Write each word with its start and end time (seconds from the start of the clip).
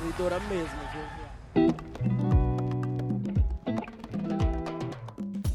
destruidora 0.00 0.40
mesmo, 0.48 0.78
viu? 0.92 1.74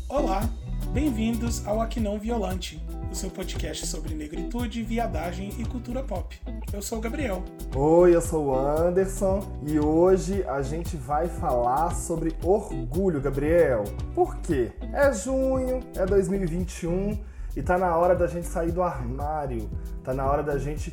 Olá, 0.07 0.47
bem-vindos 0.93 1.65
ao 1.65 1.81
Aqui 1.81 1.99
Não 1.99 2.19
Violante, 2.19 2.79
o 3.11 3.15
seu 3.15 3.31
podcast 3.31 3.87
sobre 3.87 4.13
negritude, 4.13 4.83
viadagem 4.83 5.49
e 5.57 5.65
cultura 5.65 6.03
pop. 6.03 6.39
Eu 6.71 6.81
sou 6.81 6.99
o 6.99 7.01
Gabriel. 7.01 7.43
Oi, 7.75 8.15
eu 8.15 8.21
sou 8.21 8.47
o 8.47 8.55
Anderson 8.55 9.41
e 9.65 9.79
hoje 9.79 10.43
a 10.43 10.61
gente 10.61 10.95
vai 10.95 11.27
falar 11.27 11.95
sobre 11.95 12.35
orgulho, 12.43 13.19
Gabriel. 13.19 13.83
Por 14.13 14.37
quê? 14.37 14.71
É 14.93 15.11
junho, 15.11 15.79
é 15.95 16.05
2021 16.05 17.17
e 17.55 17.63
tá 17.63 17.77
na 17.77 17.95
hora 17.95 18.13
da 18.15 18.27
gente 18.27 18.45
sair 18.45 18.71
do 18.71 18.83
armário, 18.83 19.69
tá 20.03 20.13
na 20.13 20.25
hora 20.25 20.43
da 20.43 20.57
gente 20.57 20.91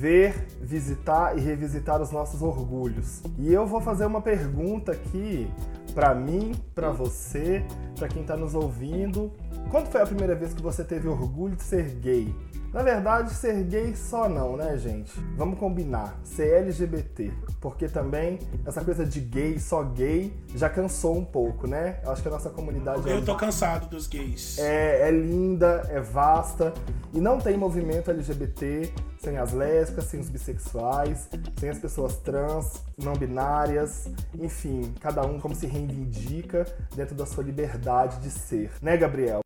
ver, 0.00 0.46
visitar 0.62 1.36
e 1.36 1.40
revisitar 1.42 2.00
os 2.00 2.10
nossos 2.10 2.40
orgulhos. 2.40 3.20
E 3.38 3.52
eu 3.52 3.66
vou 3.66 3.82
fazer 3.82 4.06
uma 4.06 4.22
pergunta 4.22 4.92
aqui 4.92 5.46
para 5.94 6.14
mim, 6.14 6.54
para 6.74 6.90
você, 6.90 7.62
para 7.98 8.08
quem 8.08 8.22
tá 8.22 8.34
nos 8.34 8.54
ouvindo. 8.54 9.30
Quando 9.70 9.88
foi 9.88 10.00
a 10.00 10.06
primeira 10.06 10.34
vez 10.34 10.54
que 10.54 10.62
você 10.62 10.82
teve 10.82 11.06
orgulho 11.06 11.54
de 11.54 11.62
ser 11.62 11.96
gay? 11.96 12.34
Na 12.72 12.82
verdade, 12.84 13.34
ser 13.34 13.64
gay 13.64 13.96
só 13.96 14.28
não, 14.28 14.56
né, 14.56 14.76
gente? 14.78 15.12
Vamos 15.36 15.58
combinar. 15.58 16.18
Ser 16.22 16.58
LGBT. 16.58 17.32
Porque 17.60 17.88
também 17.88 18.38
essa 18.64 18.84
coisa 18.84 19.04
de 19.04 19.20
gay, 19.20 19.58
só 19.58 19.82
gay, 19.82 20.32
já 20.54 20.68
cansou 20.68 21.16
um 21.16 21.24
pouco, 21.24 21.66
né? 21.66 21.98
Eu 22.04 22.12
acho 22.12 22.22
que 22.22 22.28
a 22.28 22.30
nossa 22.30 22.48
comunidade. 22.48 23.08
Eu 23.10 23.24
tô 23.24 23.36
cansado 23.36 23.88
dos 23.88 24.06
gays. 24.06 24.58
É, 24.58 25.08
é 25.08 25.10
linda, 25.10 25.86
é 25.90 26.00
vasta. 26.00 26.72
E 27.12 27.20
não 27.20 27.38
tem 27.38 27.56
movimento 27.56 28.10
LGBT 28.10 28.92
sem 29.18 29.36
as 29.36 29.52
lésbicas, 29.52 30.04
sem 30.04 30.20
os 30.20 30.30
bissexuais, 30.30 31.28
sem 31.58 31.68
as 31.68 31.78
pessoas 31.78 32.16
trans, 32.16 32.82
não 32.96 33.14
binárias, 33.14 34.08
enfim, 34.38 34.94
cada 34.98 35.22
um 35.26 35.38
como 35.38 35.54
se 35.54 35.66
reivindica 35.66 36.66
dentro 36.94 37.14
da 37.14 37.26
sua 37.26 37.44
liberdade 37.44 38.18
de 38.20 38.30
ser, 38.30 38.70
né, 38.80 38.96
Gabriel? 38.96 39.40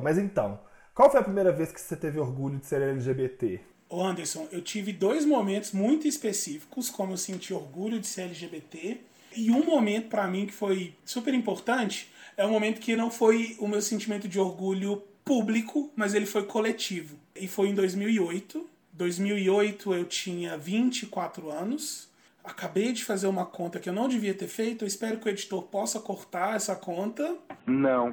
Mas 0.00 0.18
então, 0.18 0.60
qual 0.96 1.10
foi 1.10 1.20
a 1.20 1.22
primeira 1.22 1.52
vez 1.52 1.70
que 1.70 1.78
você 1.78 1.94
teve 1.94 2.18
orgulho 2.18 2.58
de 2.58 2.64
ser 2.64 2.80
LGBT? 2.80 3.60
Ô 3.90 4.02
Anderson, 4.02 4.48
eu 4.50 4.62
tive 4.62 4.94
dois 4.94 5.26
momentos 5.26 5.72
muito 5.72 6.08
específicos 6.08 6.88
como 6.88 7.12
eu 7.12 7.18
senti 7.18 7.52
orgulho 7.52 8.00
de 8.00 8.06
ser 8.06 8.22
LGBT. 8.22 8.98
E 9.36 9.50
um 9.50 9.62
momento 9.62 10.08
para 10.08 10.26
mim 10.26 10.46
que 10.46 10.54
foi 10.54 10.94
super 11.04 11.34
importante 11.34 12.10
é 12.34 12.46
um 12.46 12.50
momento 12.50 12.80
que 12.80 12.96
não 12.96 13.10
foi 13.10 13.56
o 13.58 13.68
meu 13.68 13.82
sentimento 13.82 14.26
de 14.26 14.40
orgulho 14.40 15.02
público, 15.22 15.92
mas 15.94 16.14
ele 16.14 16.24
foi 16.24 16.46
coletivo. 16.46 17.18
E 17.34 17.46
foi 17.46 17.68
em 17.68 17.74
2008. 17.74 18.66
2008 18.94 19.92
eu 19.92 20.04
tinha 20.06 20.56
24 20.56 21.50
anos. 21.50 22.08
Acabei 22.42 22.92
de 22.92 23.04
fazer 23.04 23.26
uma 23.26 23.44
conta 23.44 23.78
que 23.78 23.90
eu 23.90 23.92
não 23.92 24.08
devia 24.08 24.32
ter 24.32 24.48
feito. 24.48 24.82
Eu 24.82 24.88
espero 24.88 25.18
que 25.18 25.28
o 25.28 25.30
editor 25.30 25.62
possa 25.64 26.00
cortar 26.00 26.56
essa 26.56 26.74
conta. 26.74 27.36
Não. 27.66 28.12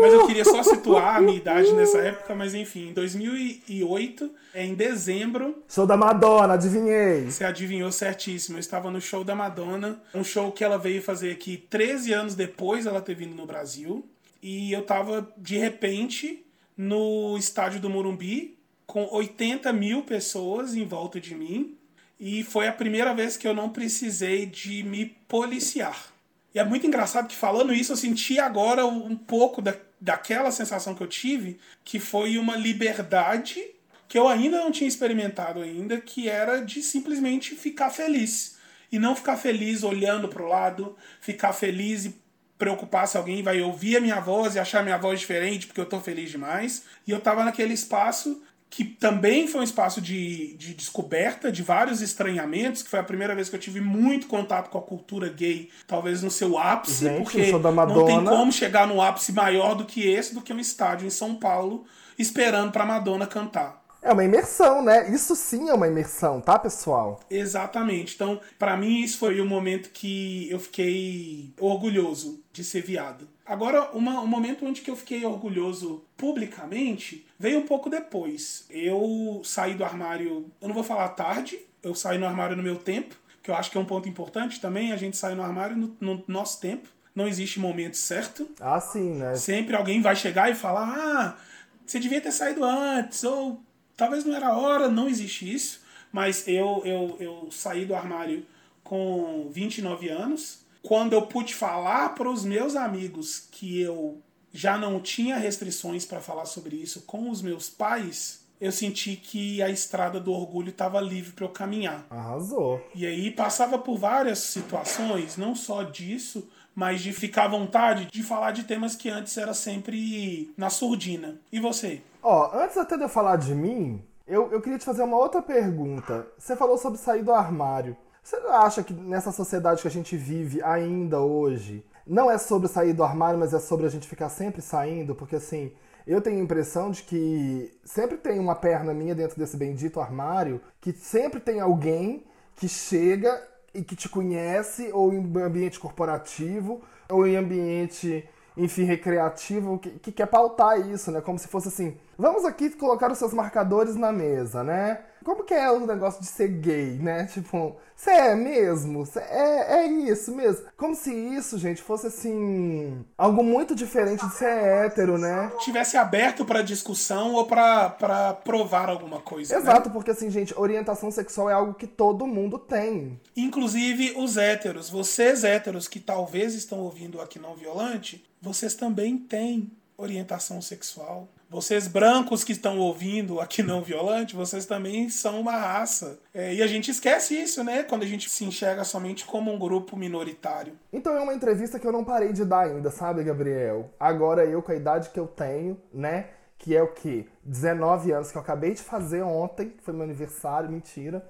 Mas 0.00 0.12
eu 0.12 0.26
queria 0.26 0.44
só 0.44 0.62
situar 0.62 1.16
a 1.16 1.20
minha 1.20 1.36
idade 1.36 1.72
nessa 1.72 1.98
época, 1.98 2.34
mas 2.34 2.54
enfim, 2.54 2.88
em 2.88 2.92
2008, 2.92 4.30
em 4.54 4.74
dezembro. 4.74 5.62
Show 5.68 5.86
da 5.86 5.96
Madonna, 5.96 6.54
adivinhei! 6.54 7.30
Você 7.30 7.44
adivinhou 7.44 7.90
certíssimo. 7.92 8.56
Eu 8.56 8.60
estava 8.60 8.90
no 8.90 9.00
show 9.00 9.24
da 9.24 9.34
Madonna, 9.34 10.00
um 10.14 10.24
show 10.24 10.50
que 10.52 10.64
ela 10.64 10.78
veio 10.78 11.02
fazer 11.02 11.32
aqui 11.32 11.56
13 11.56 12.12
anos 12.12 12.34
depois 12.34 12.86
ela 12.86 13.00
ter 13.00 13.14
vindo 13.14 13.34
no 13.34 13.46
Brasil. 13.46 14.08
E 14.42 14.72
eu 14.72 14.82
tava, 14.82 15.28
de 15.36 15.56
repente, 15.56 16.44
no 16.76 17.36
estádio 17.38 17.80
do 17.80 17.90
Morumbi, 17.90 18.58
com 18.86 19.08
80 19.10 19.72
mil 19.72 20.02
pessoas 20.02 20.74
em 20.74 20.84
volta 20.84 21.20
de 21.20 21.34
mim. 21.34 21.76
E 22.18 22.42
foi 22.42 22.66
a 22.66 22.72
primeira 22.72 23.12
vez 23.14 23.36
que 23.36 23.46
eu 23.46 23.54
não 23.54 23.68
precisei 23.68 24.46
de 24.46 24.82
me 24.82 25.06
policiar. 25.28 26.15
E 26.56 26.58
é 26.58 26.64
muito 26.64 26.86
engraçado 26.86 27.28
que 27.28 27.36
falando 27.36 27.74
isso 27.74 27.92
eu 27.92 27.98
senti 27.98 28.40
agora 28.40 28.86
um 28.86 29.14
pouco 29.14 29.60
da, 29.60 29.74
daquela 30.00 30.50
sensação 30.50 30.94
que 30.94 31.02
eu 31.02 31.06
tive, 31.06 31.60
que 31.84 32.00
foi 32.00 32.38
uma 32.38 32.56
liberdade 32.56 33.62
que 34.08 34.18
eu 34.18 34.26
ainda 34.26 34.56
não 34.56 34.72
tinha 34.72 34.88
experimentado 34.88 35.60
ainda, 35.60 36.00
que 36.00 36.30
era 36.30 36.64
de 36.64 36.82
simplesmente 36.82 37.54
ficar 37.54 37.90
feliz. 37.90 38.56
E 38.90 38.98
não 38.98 39.14
ficar 39.14 39.36
feliz 39.36 39.82
olhando 39.82 40.28
para 40.28 40.42
o 40.42 40.48
lado, 40.48 40.96
ficar 41.20 41.52
feliz 41.52 42.06
e 42.06 42.16
preocupar 42.56 43.06
se 43.06 43.18
alguém 43.18 43.42
vai 43.42 43.60
ouvir 43.60 43.98
a 43.98 44.00
minha 44.00 44.18
voz 44.18 44.54
e 44.54 44.58
achar 44.58 44.82
minha 44.82 44.96
voz 44.96 45.20
diferente 45.20 45.66
porque 45.66 45.80
eu 45.82 45.84
tô 45.86 46.00
feliz 46.00 46.30
demais. 46.30 46.84
E 47.06 47.10
eu 47.10 47.20
tava 47.20 47.44
naquele 47.44 47.74
espaço 47.74 48.42
que 48.76 48.84
também 48.84 49.48
foi 49.48 49.62
um 49.62 49.64
espaço 49.64 50.02
de, 50.02 50.54
de 50.58 50.74
descoberta 50.74 51.50
de 51.50 51.62
vários 51.62 52.02
estranhamentos, 52.02 52.82
que 52.82 52.90
foi 52.90 52.98
a 52.98 53.02
primeira 53.02 53.34
vez 53.34 53.48
que 53.48 53.56
eu 53.56 53.58
tive 53.58 53.80
muito 53.80 54.26
contato 54.26 54.68
com 54.68 54.76
a 54.76 54.82
cultura 54.82 55.30
gay, 55.30 55.70
talvez 55.86 56.22
no 56.22 56.30
seu 56.30 56.58
ápice, 56.58 57.04
Gente, 57.04 57.22
porque 57.22 57.52
não 57.52 58.04
tem 58.04 58.22
como 58.22 58.52
chegar 58.52 58.86
no 58.86 59.00
ápice 59.00 59.32
maior 59.32 59.74
do 59.74 59.86
que 59.86 60.06
esse, 60.06 60.34
do 60.34 60.42
que 60.42 60.52
um 60.52 60.58
estádio 60.58 61.06
em 61.06 61.10
São 61.10 61.36
Paulo, 61.36 61.86
esperando 62.18 62.70
pra 62.70 62.84
Madonna 62.84 63.26
cantar. 63.26 63.82
É 64.06 64.12
uma 64.12 64.22
imersão, 64.22 64.84
né? 64.84 65.10
Isso 65.10 65.34
sim 65.34 65.68
é 65.68 65.74
uma 65.74 65.88
imersão, 65.88 66.40
tá, 66.40 66.56
pessoal? 66.56 67.18
Exatamente. 67.28 68.14
Então, 68.14 68.40
pra 68.56 68.76
mim, 68.76 69.00
isso 69.00 69.18
foi 69.18 69.40
o 69.40 69.44
momento 69.44 69.90
que 69.90 70.48
eu 70.48 70.60
fiquei 70.60 71.52
orgulhoso 71.58 72.40
de 72.52 72.62
ser 72.62 72.82
viado. 72.82 73.26
Agora, 73.44 73.90
uma, 73.90 74.20
um 74.20 74.26
momento 74.28 74.64
onde 74.64 74.80
que 74.80 74.90
eu 74.92 74.94
fiquei 74.94 75.24
orgulhoso 75.24 76.04
publicamente 76.16 77.26
veio 77.36 77.58
um 77.58 77.66
pouco 77.66 77.90
depois. 77.90 78.64
Eu 78.70 79.42
saí 79.44 79.74
do 79.74 79.84
armário, 79.84 80.46
eu 80.60 80.68
não 80.68 80.74
vou 80.74 80.84
falar 80.84 81.08
tarde, 81.08 81.58
eu 81.82 81.92
saí 81.92 82.16
no 82.16 82.26
armário 82.26 82.56
no 82.56 82.62
meu 82.62 82.76
tempo, 82.76 83.16
que 83.42 83.50
eu 83.50 83.56
acho 83.56 83.72
que 83.72 83.76
é 83.76 83.80
um 83.80 83.84
ponto 83.84 84.08
importante 84.08 84.60
também, 84.60 84.92
a 84.92 84.96
gente 84.96 85.16
sai 85.16 85.34
no 85.34 85.42
armário 85.42 85.76
no, 85.76 85.96
no 86.00 86.24
nosso 86.28 86.60
tempo. 86.60 86.88
Não 87.12 87.26
existe 87.26 87.58
momento 87.58 87.96
certo. 87.96 88.48
Ah, 88.60 88.78
sim, 88.78 89.14
né? 89.14 89.34
Sempre 89.34 89.74
alguém 89.74 90.00
vai 90.00 90.14
chegar 90.14 90.48
e 90.48 90.54
falar: 90.54 90.94
ah, 90.96 91.36
você 91.84 91.98
devia 91.98 92.20
ter 92.20 92.32
saído 92.32 92.62
antes, 92.64 93.24
ou 93.24 93.62
talvez 93.96 94.24
não 94.24 94.34
era 94.34 94.48
a 94.48 94.56
hora, 94.56 94.88
não 94.88 95.08
existe 95.08 95.52
isso. 95.52 95.80
Mas 96.12 96.46
eu, 96.46 96.82
eu, 96.84 97.16
eu 97.18 97.48
saí 97.50 97.84
do 97.84 97.94
armário 97.94 98.46
com 98.82 99.48
29 99.50 100.08
anos. 100.08 100.60
Quando 100.82 101.14
eu 101.14 101.22
pude 101.22 101.54
falar 101.54 102.10
para 102.14 102.30
os 102.30 102.44
meus 102.44 102.76
amigos 102.76 103.48
que 103.50 103.80
eu 103.80 104.22
já 104.52 104.78
não 104.78 105.00
tinha 105.00 105.36
restrições 105.36 106.04
para 106.04 106.20
falar 106.20 106.46
sobre 106.46 106.76
isso 106.76 107.02
com 107.02 107.28
os 107.28 107.42
meus 107.42 107.68
pais, 107.68 108.46
eu 108.60 108.72
senti 108.72 109.16
que 109.16 109.60
a 109.60 109.68
estrada 109.68 110.18
do 110.18 110.32
orgulho 110.32 110.70
estava 110.70 111.00
livre 111.00 111.32
para 111.32 111.44
eu 111.44 111.50
caminhar. 111.50 112.06
Arrasou. 112.08 112.82
E 112.94 113.04
aí 113.04 113.30
passava 113.30 113.78
por 113.78 113.98
várias 113.98 114.38
situações, 114.38 115.36
não 115.36 115.54
só 115.54 115.82
disso, 115.82 116.48
mas 116.76 117.00
de 117.00 117.10
ficar 117.10 117.44
à 117.44 117.48
vontade 117.48 118.06
de 118.12 118.22
falar 118.22 118.52
de 118.52 118.64
temas 118.64 118.94
que 118.94 119.08
antes 119.08 119.34
era 119.38 119.54
sempre 119.54 120.52
na 120.58 120.68
surdina. 120.68 121.40
E 121.50 121.58
você? 121.58 122.02
Ó, 122.22 122.50
antes 122.54 122.76
até 122.76 122.98
de 122.98 123.04
eu 123.04 123.08
falar 123.08 123.36
de 123.36 123.54
mim, 123.54 124.04
eu, 124.26 124.52
eu 124.52 124.60
queria 124.60 124.78
te 124.78 124.84
fazer 124.84 125.02
uma 125.02 125.16
outra 125.16 125.40
pergunta. 125.40 126.26
Você 126.38 126.54
falou 126.54 126.76
sobre 126.76 126.98
sair 126.98 127.22
do 127.22 127.32
armário. 127.32 127.96
Você 128.22 128.36
acha 128.36 128.82
que 128.82 128.92
nessa 128.92 129.32
sociedade 129.32 129.80
que 129.80 129.88
a 129.88 129.90
gente 129.90 130.16
vive 130.16 130.62
ainda 130.62 131.20
hoje, 131.20 131.82
não 132.06 132.30
é 132.30 132.36
sobre 132.36 132.68
sair 132.68 132.92
do 132.92 133.02
armário, 133.02 133.38
mas 133.38 133.54
é 133.54 133.58
sobre 133.58 133.86
a 133.86 133.88
gente 133.88 134.06
ficar 134.06 134.28
sempre 134.28 134.60
saindo? 134.60 135.14
Porque 135.14 135.36
assim, 135.36 135.72
eu 136.06 136.20
tenho 136.20 136.38
a 136.38 136.42
impressão 136.42 136.90
de 136.90 137.04
que 137.04 137.72
sempre 137.84 138.18
tem 138.18 138.38
uma 138.38 138.54
perna 138.54 138.92
minha 138.92 139.14
dentro 139.14 139.38
desse 139.38 139.56
bendito 139.56 139.98
armário, 139.98 140.60
que 140.80 140.92
sempre 140.92 141.40
tem 141.40 141.58
alguém 141.58 142.24
que 142.54 142.68
chega 142.68 143.42
e 143.76 143.84
que 143.84 143.94
te 143.94 144.08
conhece, 144.08 144.90
ou 144.92 145.12
em 145.12 145.18
ambiente 145.42 145.78
corporativo, 145.78 146.80
ou 147.08 147.26
em 147.26 147.36
ambiente, 147.36 148.28
enfim, 148.56 148.84
recreativo, 148.84 149.78
que, 149.78 149.90
que 149.90 150.12
quer 150.12 150.26
pautar 150.26 150.80
isso, 150.88 151.10
né? 151.10 151.20
Como 151.20 151.38
se 151.38 151.46
fosse 151.46 151.68
assim, 151.68 151.96
vamos 152.18 152.44
aqui 152.44 152.70
colocar 152.70 153.12
os 153.12 153.18
seus 153.18 153.34
marcadores 153.34 153.94
na 153.94 154.10
mesa, 154.10 154.64
né? 154.64 155.00
Como 155.26 155.42
que 155.42 155.54
é 155.54 155.68
o 155.68 155.84
negócio 155.84 156.20
de 156.20 156.28
ser 156.28 156.46
gay, 156.46 157.00
né? 157.00 157.26
Tipo, 157.26 157.74
você 157.96 158.12
é 158.12 158.36
mesmo? 158.36 159.04
Cê 159.04 159.18
é, 159.18 159.80
é 159.80 159.86
isso 159.88 160.32
mesmo? 160.32 160.66
Como 160.76 160.94
se 160.94 161.12
isso, 161.12 161.58
gente, 161.58 161.82
fosse 161.82 162.06
assim. 162.06 163.04
algo 163.18 163.42
muito 163.42 163.74
diferente 163.74 164.24
de 164.24 164.32
ser 164.32 164.56
hétero, 164.56 165.18
né? 165.18 165.50
Tivesse 165.58 165.96
aberto 165.96 166.44
para 166.44 166.62
discussão 166.62 167.34
ou 167.34 167.44
para 167.44 168.34
provar 168.44 168.88
alguma 168.88 169.20
coisa. 169.20 169.56
Exato, 169.56 169.88
né? 169.88 169.92
porque 169.92 170.12
assim, 170.12 170.30
gente, 170.30 170.54
orientação 170.56 171.10
sexual 171.10 171.50
é 171.50 171.54
algo 171.54 171.74
que 171.74 171.88
todo 171.88 172.24
mundo 172.24 172.56
tem. 172.56 173.20
Inclusive 173.36 174.14
os 174.16 174.36
héteros. 174.36 174.88
Vocês 174.88 175.42
héteros 175.42 175.88
que 175.88 175.98
talvez 175.98 176.54
estão 176.54 176.78
ouvindo 176.78 177.20
aqui 177.20 177.40
não 177.40 177.56
violante, 177.56 178.24
vocês 178.40 178.76
também 178.76 179.18
têm 179.18 179.72
orientação 179.98 180.62
sexual. 180.62 181.28
Vocês 181.56 181.88
brancos 181.88 182.44
que 182.44 182.52
estão 182.52 182.78
ouvindo 182.78 183.40
aqui 183.40 183.62
não 183.62 183.80
violante, 183.80 184.36
vocês 184.36 184.66
também 184.66 185.08
são 185.08 185.40
uma 185.40 185.52
raça. 185.52 186.18
É, 186.34 186.52
e 186.52 186.62
a 186.62 186.66
gente 186.66 186.90
esquece 186.90 187.34
isso, 187.34 187.64
né? 187.64 187.82
Quando 187.82 188.02
a 188.02 188.06
gente 188.06 188.28
se 188.28 188.44
enxerga 188.44 188.84
somente 188.84 189.24
como 189.24 189.50
um 189.50 189.58
grupo 189.58 189.96
minoritário. 189.96 190.74
Então 190.92 191.16
é 191.16 191.20
uma 191.22 191.32
entrevista 191.32 191.78
que 191.78 191.86
eu 191.86 191.92
não 191.92 192.04
parei 192.04 192.30
de 192.30 192.44
dar 192.44 192.66
ainda, 192.66 192.90
sabe, 192.90 193.24
Gabriel? 193.24 193.88
Agora 193.98 194.44
eu, 194.44 194.60
com 194.60 194.70
a 194.70 194.74
idade 194.74 195.08
que 195.08 195.18
eu 195.18 195.26
tenho, 195.26 195.80
né? 195.90 196.26
Que 196.58 196.76
é 196.76 196.82
o 196.82 196.92
quê? 196.92 197.26
19 197.42 198.12
anos, 198.12 198.30
que 198.30 198.36
eu 198.36 198.42
acabei 198.42 198.74
de 198.74 198.82
fazer 198.82 199.22
ontem, 199.22 199.72
foi 199.80 199.94
meu 199.94 200.04
aniversário, 200.04 200.70
mentira. 200.70 201.26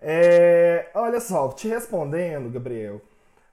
É, 0.00 0.88
olha 0.94 1.20
só, 1.20 1.46
te 1.52 1.68
respondendo, 1.68 2.48
Gabriel, 2.48 3.02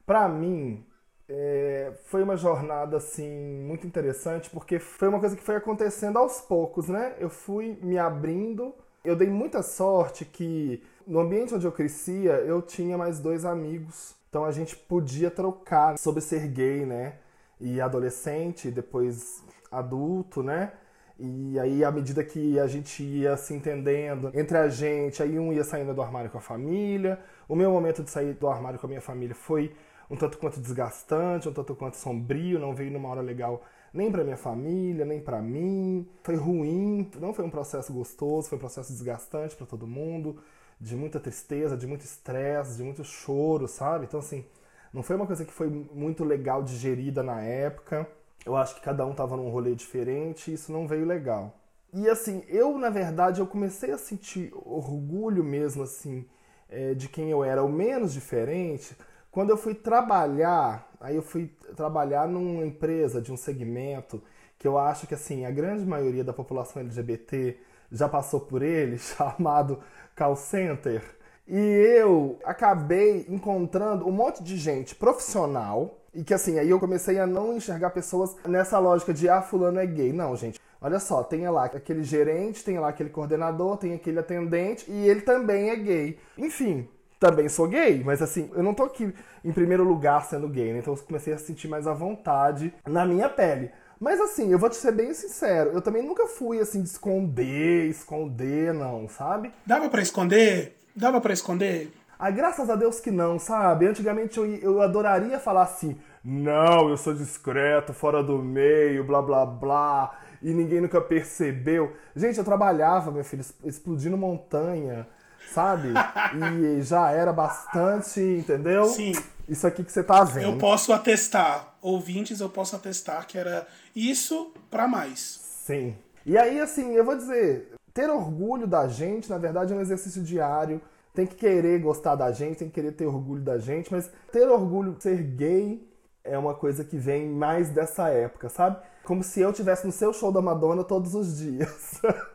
pra 0.05 0.29
mim 0.29 0.81
é, 1.27 1.93
foi 2.05 2.21
uma 2.21 2.37
jornada 2.37 2.97
assim 2.97 3.29
muito 3.65 3.87
interessante 3.87 4.49
porque 4.49 4.79
foi 4.79 5.07
uma 5.07 5.19
coisa 5.19 5.35
que 5.35 5.43
foi 5.43 5.55
acontecendo 5.55 6.17
aos 6.17 6.41
poucos, 6.41 6.87
né? 6.87 7.15
Eu 7.19 7.29
fui 7.29 7.77
me 7.81 7.97
abrindo. 7.97 8.73
Eu 9.03 9.15
dei 9.15 9.29
muita 9.29 9.61
sorte 9.63 10.25
que 10.25 10.83
no 11.05 11.19
ambiente 11.19 11.53
onde 11.53 11.65
eu 11.65 11.71
crescia 11.71 12.33
eu 12.33 12.61
tinha 12.61 12.97
mais 12.97 13.19
dois 13.19 13.45
amigos, 13.45 14.15
então 14.29 14.45
a 14.45 14.51
gente 14.51 14.75
podia 14.75 15.29
trocar 15.31 15.97
sobre 15.97 16.21
ser 16.21 16.47
gay, 16.47 16.85
né? 16.85 17.15
E 17.59 17.79
adolescente, 17.79 18.69
depois 18.69 19.43
adulto, 19.71 20.43
né? 20.43 20.73
E 21.17 21.57
aí, 21.59 21.83
à 21.83 21.91
medida 21.91 22.23
que 22.23 22.59
a 22.59 22.67
gente 22.67 23.01
ia 23.01 23.37
se 23.37 23.53
entendendo 23.53 24.31
entre 24.33 24.57
a 24.57 24.67
gente, 24.67 25.23
aí 25.23 25.39
um 25.39 25.53
ia 25.53 25.63
saindo 25.63 25.93
do 25.93 26.01
armário 26.01 26.29
com 26.29 26.37
a 26.37 26.41
família. 26.41 27.19
O 27.47 27.55
meu 27.55 27.71
momento 27.71 28.03
de 28.03 28.09
sair 28.09 28.33
do 28.33 28.47
armário 28.47 28.77
com 28.77 28.85
a 28.85 28.89
minha 28.89 29.01
família 29.01 29.33
foi 29.33 29.73
um 30.09 30.15
tanto 30.15 30.37
quanto 30.37 30.59
desgastante, 30.59 31.49
um 31.49 31.53
tanto 31.53 31.75
quanto 31.75 31.97
sombrio, 31.97 32.59
não 32.59 32.75
veio 32.75 32.91
numa 32.91 33.09
hora 33.09 33.21
legal 33.21 33.63
nem 33.95 34.11
para 34.11 34.23
minha 34.23 34.37
família, 34.37 35.05
nem 35.05 35.21
para 35.21 35.41
mim. 35.41 36.07
Foi 36.21 36.35
ruim, 36.35 37.09
não 37.19 37.33
foi 37.33 37.45
um 37.45 37.49
processo 37.49 37.93
gostoso, 37.93 38.49
foi 38.49 38.57
um 38.57 38.59
processo 38.59 38.91
desgastante 38.91 39.55
para 39.55 39.65
todo 39.65 39.87
mundo, 39.87 40.37
de 40.79 40.95
muita 40.95 41.19
tristeza, 41.19 41.77
de 41.77 41.87
muito 41.87 42.03
estresse, 42.03 42.75
de 42.75 42.83
muito 42.83 43.03
choro, 43.03 43.67
sabe? 43.67 44.05
Então 44.05 44.19
assim, 44.19 44.45
não 44.93 45.01
foi 45.01 45.15
uma 45.15 45.25
coisa 45.25 45.45
que 45.45 45.53
foi 45.53 45.69
muito 45.69 46.23
legal 46.23 46.61
digerida 46.61 47.23
na 47.23 47.41
época. 47.41 48.07
Eu 48.45 48.55
acho 48.55 48.75
que 48.75 48.81
cada 48.81 49.05
um 49.05 49.13
tava 49.15 49.35
num 49.37 49.49
rolê 49.49 49.73
diferente 49.73 50.51
e 50.51 50.53
isso 50.55 50.71
não 50.71 50.87
veio 50.87 51.05
legal. 51.05 51.57
E 51.93 52.09
assim, 52.09 52.43
eu 52.49 52.77
na 52.77 52.89
verdade 52.89 53.39
eu 53.39 53.47
comecei 53.47 53.91
a 53.91 53.97
sentir 53.97 54.51
orgulho 54.53 55.43
mesmo 55.43 55.83
assim 55.83 56.25
é, 56.69 56.93
de 56.93 57.07
quem 57.07 57.31
eu 57.31 57.43
era, 57.43 57.63
o 57.63 57.71
menos 57.71 58.11
diferente, 58.13 58.95
quando 59.35 59.49
eu 59.49 59.57
fui 59.57 59.75
trabalhar. 59.75 60.89
Aí 60.97 61.17
eu 61.17 61.21
fui 61.21 61.51
trabalhar 61.75 62.25
numa 62.25 62.65
empresa 62.65 63.21
de 63.21 63.33
um 63.33 63.35
segmento 63.37 64.23
que 64.57 64.65
eu 64.65 64.77
acho 64.77 65.05
que 65.05 65.13
assim 65.13 65.45
a 65.45 65.51
grande 65.51 65.85
maioria 65.85 66.23
da 66.23 66.31
população 66.31 66.81
LGBT 66.81 67.57
já 67.91 68.07
passou 68.07 68.39
por 68.39 68.61
ele, 68.61 68.97
chamado 68.97 69.79
call 70.15 70.37
center. 70.37 71.03
E 71.45 71.57
eu 71.57 72.39
acabei 72.45 73.25
encontrando 73.27 74.07
um 74.07 74.11
monte 74.11 74.41
de 74.41 74.55
gente 74.55 74.95
profissional 74.95 75.99
e 76.13 76.23
que 76.23 76.33
assim, 76.33 76.57
aí 76.57 76.69
eu 76.69 76.79
comecei 76.79 77.19
a 77.19 77.27
não 77.27 77.57
enxergar 77.57 77.89
pessoas 77.89 78.37
nessa 78.47 78.79
lógica 78.79 79.13
de 79.13 79.27
ah, 79.27 79.41
fulano 79.41 79.81
é 79.81 79.85
gay. 79.85 80.13
Não, 80.13 80.33
gente. 80.37 80.61
Olha 80.79 80.97
só, 80.97 81.21
tem 81.23 81.45
lá 81.49 81.65
aquele 81.65 82.03
gerente, 82.03 82.63
tem 82.63 82.79
lá 82.79 82.87
aquele 82.87 83.09
coordenador, 83.09 83.75
tem 83.75 83.93
aquele 83.93 84.19
atendente 84.19 84.89
e 84.89 85.09
ele 85.09 85.21
também 85.21 85.71
é 85.71 85.75
gay. 85.75 86.19
Enfim, 86.37 86.87
também 87.25 87.49
sou 87.49 87.67
gay, 87.67 88.03
mas 88.03 88.21
assim, 88.21 88.51
eu 88.53 88.61
não 88.61 88.75
tô 88.75 88.83
aqui 88.83 89.11
em 89.43 89.51
primeiro 89.51 89.83
lugar 89.83 90.23
sendo 90.25 90.47
gay, 90.47 90.71
né? 90.71 90.79
Então 90.79 90.93
eu 90.93 90.99
comecei 90.99 91.33
a 91.33 91.39
sentir 91.39 91.67
mais 91.67 91.87
à 91.87 91.93
vontade 91.93 92.71
na 92.87 93.03
minha 93.03 93.27
pele. 93.27 93.71
Mas 93.99 94.21
assim, 94.21 94.51
eu 94.51 94.59
vou 94.59 94.69
te 94.69 94.75
ser 94.75 94.91
bem 94.91 95.11
sincero, 95.11 95.71
eu 95.73 95.81
também 95.81 96.03
nunca 96.03 96.27
fui 96.27 96.59
assim 96.59 96.83
de 96.83 96.89
esconder, 96.89 97.89
esconder, 97.89 98.73
não, 98.73 99.09
sabe? 99.09 99.51
Dava 99.65 99.89
para 99.89 100.03
esconder? 100.03 100.77
Dava 100.95 101.19
para 101.19 101.33
esconder? 101.33 101.91
Ah, 102.19 102.29
graças 102.29 102.69
a 102.69 102.75
Deus 102.75 102.99
que 102.99 103.09
não, 103.09 103.39
sabe? 103.39 103.87
Antigamente 103.87 104.37
eu, 104.37 104.45
eu 104.45 104.81
adoraria 104.81 105.39
falar 105.39 105.63
assim, 105.63 105.97
não, 106.23 106.89
eu 106.89 106.97
sou 106.97 107.13
discreto, 107.13 107.91
fora 107.91 108.21
do 108.21 108.37
meio, 108.37 109.03
blá 109.03 109.21
blá 109.21 109.45
blá, 109.45 110.19
e 110.43 110.53
ninguém 110.53 110.79
nunca 110.79 111.01
percebeu. 111.01 111.93
Gente, 112.15 112.37
eu 112.37 112.43
trabalhava, 112.45 113.11
meu 113.11 113.23
filho, 113.23 113.43
explodindo 113.63 114.15
montanha, 114.15 115.07
sabe? 115.53 115.89
E 116.33 116.81
já 116.81 117.11
era 117.11 117.31
bastante, 117.33 118.19
entendeu? 118.19 118.85
Sim. 118.85 119.13
Isso 119.47 119.65
aqui 119.67 119.83
que 119.83 119.91
você 119.91 120.03
tá 120.03 120.23
vendo. 120.23 120.53
Eu 120.53 120.57
posso 120.57 120.91
atestar, 120.91 121.75
ouvintes, 121.81 122.39
eu 122.39 122.49
posso 122.49 122.75
atestar 122.75 123.27
que 123.27 123.37
era 123.37 123.67
isso 123.95 124.51
para 124.71 124.87
mais. 124.87 125.19
Sim. 125.65 125.95
E 126.25 126.37
aí, 126.37 126.59
assim, 126.59 126.93
eu 126.93 127.05
vou 127.05 127.15
dizer, 127.15 127.73
ter 127.93 128.09
orgulho 128.09 128.65
da 128.65 128.87
gente, 128.87 129.29
na 129.29 129.37
verdade, 129.37 129.71
é 129.71 129.75
um 129.75 129.81
exercício 129.81 130.23
diário 130.23 130.81
tem 131.15 131.25
que 131.25 131.35
querer 131.35 131.79
gostar 131.79 132.15
da 132.15 132.31
gente, 132.31 132.57
tem 132.57 132.67
que 132.67 132.73
querer 132.75 132.91
ter 132.91 133.05
orgulho 133.05 133.41
da 133.41 133.57
gente, 133.57 133.91
mas 133.91 134.11
ter 134.31 134.47
orgulho 134.49 134.93
de 134.93 135.01
ser 135.01 135.23
gay 135.23 135.89
é 136.23 136.37
uma 136.37 136.53
coisa 136.53 136.83
que 136.83 136.97
vem 136.97 137.29
mais 137.29 137.69
dessa 137.69 138.09
época, 138.09 138.49
sabe? 138.49 138.77
Como 139.03 139.23
se 139.23 139.39
eu 139.39 139.53
tivesse 139.53 139.85
no 139.85 139.93
seu 139.93 140.11
show 140.11 140.31
da 140.31 140.41
Madonna 140.41 140.83
todos 140.83 141.15
os 141.15 141.37
dias. 141.37 142.01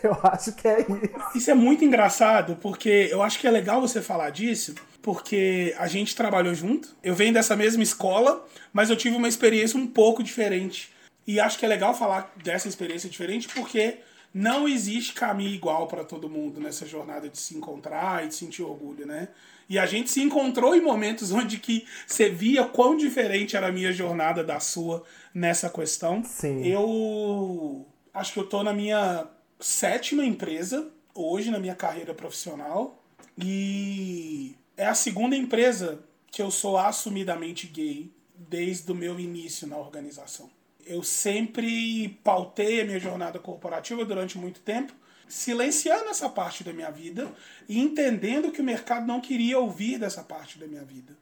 eu 0.04 0.16
acho 0.22 0.52
que 0.52 0.66
é 0.66 0.80
isso. 0.80 1.10
Isso 1.34 1.50
é 1.50 1.54
muito 1.54 1.84
engraçado, 1.84 2.56
porque 2.60 3.08
eu 3.10 3.22
acho 3.22 3.38
que 3.38 3.46
é 3.46 3.50
legal 3.50 3.80
você 3.80 4.00
falar 4.00 4.30
disso, 4.30 4.74
porque 5.02 5.74
a 5.78 5.86
gente 5.86 6.14
trabalhou 6.14 6.54
junto. 6.54 6.96
Eu 7.02 7.14
venho 7.14 7.32
dessa 7.32 7.56
mesma 7.56 7.82
escola, 7.82 8.46
mas 8.72 8.90
eu 8.90 8.96
tive 8.96 9.16
uma 9.16 9.28
experiência 9.28 9.78
um 9.78 9.86
pouco 9.86 10.22
diferente. 10.22 10.90
E 11.26 11.38
acho 11.38 11.58
que 11.58 11.64
é 11.64 11.68
legal 11.68 11.94
falar 11.94 12.32
dessa 12.42 12.68
experiência 12.68 13.08
diferente 13.08 13.48
porque 13.48 13.98
não 14.32 14.68
existe 14.68 15.12
caminho 15.12 15.54
igual 15.54 15.86
para 15.86 16.04
todo 16.04 16.28
mundo 16.28 16.60
nessa 16.60 16.86
jornada 16.86 17.28
de 17.28 17.38
se 17.38 17.56
encontrar 17.56 18.24
e 18.24 18.28
de 18.28 18.34
sentir 18.34 18.62
orgulho, 18.62 19.06
né? 19.06 19.28
E 19.68 19.78
a 19.78 19.86
gente 19.86 20.10
se 20.10 20.20
encontrou 20.20 20.74
em 20.74 20.80
momentos 20.80 21.30
onde 21.32 21.58
que 21.58 21.86
você 22.06 22.28
via 22.28 22.64
quão 22.64 22.96
diferente 22.96 23.56
era 23.56 23.68
a 23.68 23.72
minha 23.72 23.92
jornada 23.92 24.42
da 24.42 24.60
sua 24.60 25.04
nessa 25.34 25.68
questão. 25.68 26.24
Sim. 26.24 26.66
Eu 26.66 27.86
acho 28.12 28.32
que 28.32 28.40
eu 28.40 28.46
tô 28.46 28.62
na 28.62 28.72
minha 28.72 29.26
sétima 29.60 30.24
empresa 30.24 30.90
hoje 31.14 31.50
na 31.50 31.58
minha 31.58 31.74
carreira 31.74 32.14
profissional 32.14 33.02
e 33.38 34.54
é 34.76 34.86
a 34.86 34.94
segunda 34.94 35.36
empresa 35.36 36.02
que 36.30 36.40
eu 36.40 36.50
sou 36.50 36.78
assumidamente 36.78 37.66
gay 37.66 38.10
desde 38.34 38.90
o 38.90 38.94
meu 38.94 39.20
início 39.20 39.66
na 39.66 39.76
organização 39.76 40.50
eu 40.90 41.04
sempre 41.04 42.08
pautei 42.24 42.80
a 42.80 42.84
minha 42.84 42.98
jornada 42.98 43.38
corporativa 43.38 44.04
durante 44.04 44.36
muito 44.36 44.60
tempo, 44.60 44.92
silenciando 45.28 46.08
essa 46.08 46.28
parte 46.28 46.64
da 46.64 46.72
minha 46.72 46.90
vida 46.90 47.30
e 47.68 47.78
entendendo 47.78 48.50
que 48.50 48.60
o 48.60 48.64
mercado 48.64 49.06
não 49.06 49.20
queria 49.20 49.58
ouvir 49.58 49.98
dessa 49.98 50.24
parte 50.24 50.58
da 50.58 50.66
minha 50.66 50.84
vida. 50.84 51.16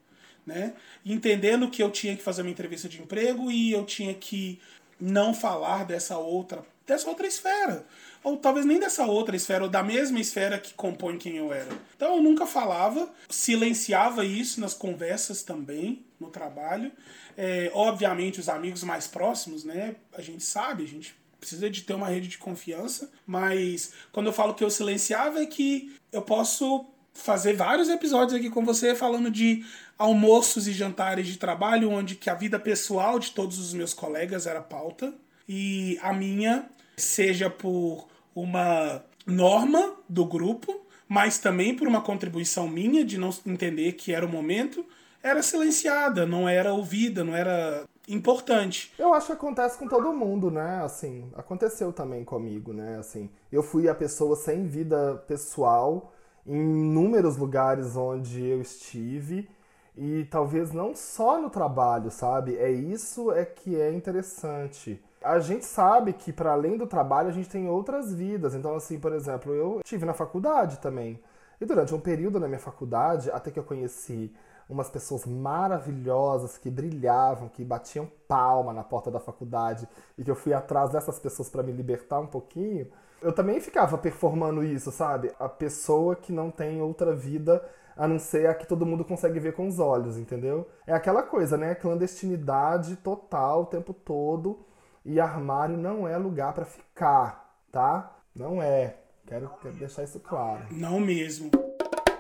Né? 0.47 0.73
Entendendo 1.05 1.69
que 1.69 1.83
eu 1.83 1.91
tinha 1.91 2.17
que 2.17 2.23
fazer 2.23 2.41
uma 2.41 2.51
entrevista 2.51 2.89
de 2.89 3.03
emprego 3.03 3.51
e 3.51 3.71
eu 3.71 3.85
tinha 3.85 4.15
que 4.15 4.59
não 4.99 5.35
falar 5.35 5.85
dessa 5.85 6.17
outra, 6.17 6.65
dessa 6.89 7.09
outra 7.09 7.27
esfera. 7.27 7.87
Ou 8.25 8.37
talvez 8.39 8.67
nem 8.67 8.81
dessa 8.81 9.05
outra 9.05 9.37
esfera, 9.37 9.63
ou 9.63 9.71
da 9.71 9.83
mesma 9.83 10.19
esfera 10.19 10.59
que 10.59 10.75
compõe 10.75 11.19
quem 11.19 11.37
eu 11.37 11.53
era. 11.53 11.69
Então 11.95 12.17
eu 12.17 12.23
nunca 12.23 12.47
falava, 12.47 13.09
silenciava 13.29 14.25
isso 14.25 14.61
nas 14.61 14.75
conversas 14.75 15.43
também, 15.43 16.05
no 16.19 16.31
trabalho. 16.31 16.91
É, 17.37 17.71
obviamente, 17.75 18.41
os 18.41 18.49
amigos 18.49 18.83
mais 18.83 19.07
próximos, 19.07 19.63
né? 19.63 19.95
A 20.13 20.23
gente 20.23 20.43
sabe, 20.43 20.83
a 20.83 20.89
gente 20.89 21.15
precisa 21.39 21.71
de 21.71 21.83
ter 21.83 21.95
uma 21.95 22.09
rede 22.09 22.27
de 22.27 22.39
confiança, 22.39 23.13
mas 23.25 23.93
quando 24.11 24.27
eu 24.27 24.33
falo 24.33 24.55
que 24.55 24.65
eu 24.65 24.71
silenciava 24.71 25.41
é 25.41 25.47
que 25.47 25.95
eu 26.11 26.23
posso 26.23 26.87
fazer 27.15 27.55
vários 27.55 27.89
episódios 27.89 28.35
aqui 28.35 28.51
com 28.51 28.65
você 28.65 28.95
falando 28.95 29.31
de 29.31 29.65
almoços 29.97 30.67
e 30.67 30.73
jantares 30.73 31.27
de 31.27 31.37
trabalho 31.37 31.91
onde 31.91 32.15
que 32.15 32.31
a 32.31 32.35
vida 32.35 32.59
pessoal 32.59 33.19
de 33.19 33.33
todos 33.33 33.59
os 33.59 33.73
meus 33.73 33.93
colegas 33.93 34.47
era 34.47 34.61
pauta 34.61 35.13
e 35.49 35.99
a 36.03 36.13
minha 36.13 36.69
seja 36.99 37.49
por 37.49 38.07
uma 38.35 39.03
norma 39.27 39.95
do 40.09 40.25
grupo, 40.25 40.81
mas 41.09 41.39
também 41.39 41.75
por 41.75 41.89
uma 41.89 42.01
contribuição 42.01 42.69
minha 42.69 43.05
de 43.05 43.19
não 43.19 43.31
entender 43.47 43.93
que 43.93 44.13
era 44.13 44.25
o 44.25 44.29
momento 44.29 44.85
era 45.23 45.43
silenciada, 45.43 46.25
não 46.25 46.49
era 46.49 46.73
ouvida, 46.73 47.25
não 47.25 47.35
era 47.35 47.85
importante. 48.09 48.93
Eu 48.99 49.13
acho 49.13 49.27
que 49.27 49.33
acontece 49.33 49.79
com 49.79 49.87
todo 49.87 50.13
mundo, 50.13 50.51
né? 50.51 50.83
Assim, 50.83 51.31
aconteceu 51.35 51.93
também 51.93 52.25
comigo, 52.25 52.73
né? 52.73 52.99
Assim, 52.99 53.29
eu 53.51 53.63
fui 53.63 53.89
a 53.89 53.95
pessoa 53.95 54.37
sem 54.37 54.67
vida 54.67 55.23
pessoal 55.27 56.13
em 56.47 56.57
inúmeros 56.57 57.37
lugares 57.37 57.97
onde 57.97 58.43
eu 58.45 58.61
estive 58.61 59.49
e 59.97 60.25
talvez 60.31 60.73
não 60.73 60.95
só 60.95 61.41
no 61.41 61.51
trabalho, 61.51 62.11
sabe? 62.11 62.57
É 62.57 62.71
isso 62.71 63.31
é 63.33 63.45
que 63.45 63.77
é 63.77 63.93
interessante. 63.93 65.03
A 65.23 65.39
gente 65.41 65.65
sabe 65.65 66.13
que 66.13 66.33
para 66.33 66.53
além 66.53 66.77
do 66.77 66.87
trabalho 66.87 67.29
a 67.29 67.33
gente 67.33 67.49
tem 67.49 67.69
outras 67.69 68.15
vidas. 68.15 68.55
Então 68.55 68.75
assim, 68.75 68.99
por 68.99 69.13
exemplo, 69.13 69.53
eu 69.55 69.81
tive 69.85 70.05
na 70.05 70.15
faculdade 70.15 70.79
também. 70.79 71.21
E 71.61 71.65
durante 71.65 71.95
um 71.95 72.01
período 72.01 72.39
na 72.39 72.47
minha 72.47 72.61
faculdade, 72.61 73.31
até 73.31 73.51
que 73.51 73.59
eu 73.59 73.65
conheci 73.65 74.33
umas 74.69 74.91
pessoas 74.91 75.25
maravilhosas 75.25 76.59
que 76.59 76.71
brilhavam, 76.71 77.49
que 77.49 77.65
batiam 77.65 78.09
palma 78.29 78.73
na 78.73 78.85
porta 78.85 79.11
da 79.11 79.19
faculdade 79.19 79.89
e 80.17 80.23
que 80.23 80.31
eu 80.31 80.37
fui 80.37 80.53
atrás 80.53 80.91
dessas 80.91 81.19
pessoas 81.19 81.49
para 81.49 81.63
me 81.63 81.73
libertar 81.73 82.21
um 82.21 82.27
pouquinho, 82.27 82.87
eu 83.21 83.33
também 83.33 83.61
ficava 83.61 83.99
performando 83.99 84.63
isso, 84.63 84.93
sabe? 84.93 85.33
A 85.41 85.49
pessoa 85.49 86.15
que 86.15 86.33
não 86.33 86.51
tem 86.51 86.81
outra 86.81 87.15
vida 87.15 87.65
a 87.97 88.07
não 88.07 88.19
ser 88.19 88.47
a 88.47 88.55
que 88.55 88.67
todo 88.67 88.87
mundo 88.87 89.05
consegue 89.05 89.41
ver 89.41 89.55
com 89.55 89.67
os 89.67 89.81
olhos, 89.81 90.17
entendeu? 90.17 90.69
É 90.87 90.95
aquela 90.95 91.23
coisa, 91.23 91.57
né? 91.57 91.75
Clandestinidade 91.75 92.95
total 92.97 93.63
o 93.63 93.67
tempo 93.67 93.93
todo 93.93 94.61
e 95.05 95.19
armário 95.21 95.77
não 95.77 96.07
é 96.07 96.17
lugar 96.17 96.53
para 96.53 96.65
ficar, 96.65 97.63
tá? 97.71 98.17
Não 98.35 98.63
é. 98.63 98.97
Quero, 99.27 99.51
quero 99.61 99.75
deixar 99.75 100.05
isso 100.05 100.21
claro. 100.21 100.67
Não 100.71 100.99
mesmo. 100.99 101.51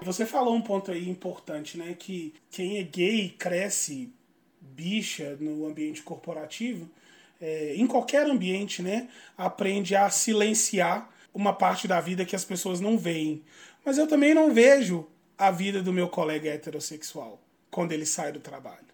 Você 0.02 0.24
falou 0.24 0.54
um 0.54 0.60
ponto 0.60 0.90
aí 0.90 1.08
importante, 1.08 1.76
né? 1.76 1.94
Que 1.98 2.34
quem 2.50 2.78
é 2.78 2.82
gay 2.82 3.30
cresce 3.30 4.14
bicha 4.60 5.36
no 5.40 5.66
ambiente 5.66 6.02
corporativo, 6.02 6.88
é, 7.40 7.74
em 7.74 7.86
qualquer 7.86 8.26
ambiente, 8.26 8.82
né? 8.82 9.08
Aprende 9.36 9.96
a 9.96 10.08
silenciar 10.10 11.10
uma 11.34 11.52
parte 11.52 11.88
da 11.88 12.00
vida 12.00 12.24
que 12.24 12.36
as 12.36 12.44
pessoas 12.44 12.80
não 12.80 12.98
veem. 12.98 13.42
Mas 13.84 13.98
eu 13.98 14.06
também 14.06 14.34
não 14.34 14.52
vejo 14.52 15.06
a 15.36 15.50
vida 15.50 15.82
do 15.82 15.92
meu 15.92 16.08
colega 16.08 16.50
heterossexual 16.50 17.40
quando 17.70 17.92
ele 17.92 18.06
sai 18.06 18.32
do 18.32 18.40
trabalho. 18.40 18.86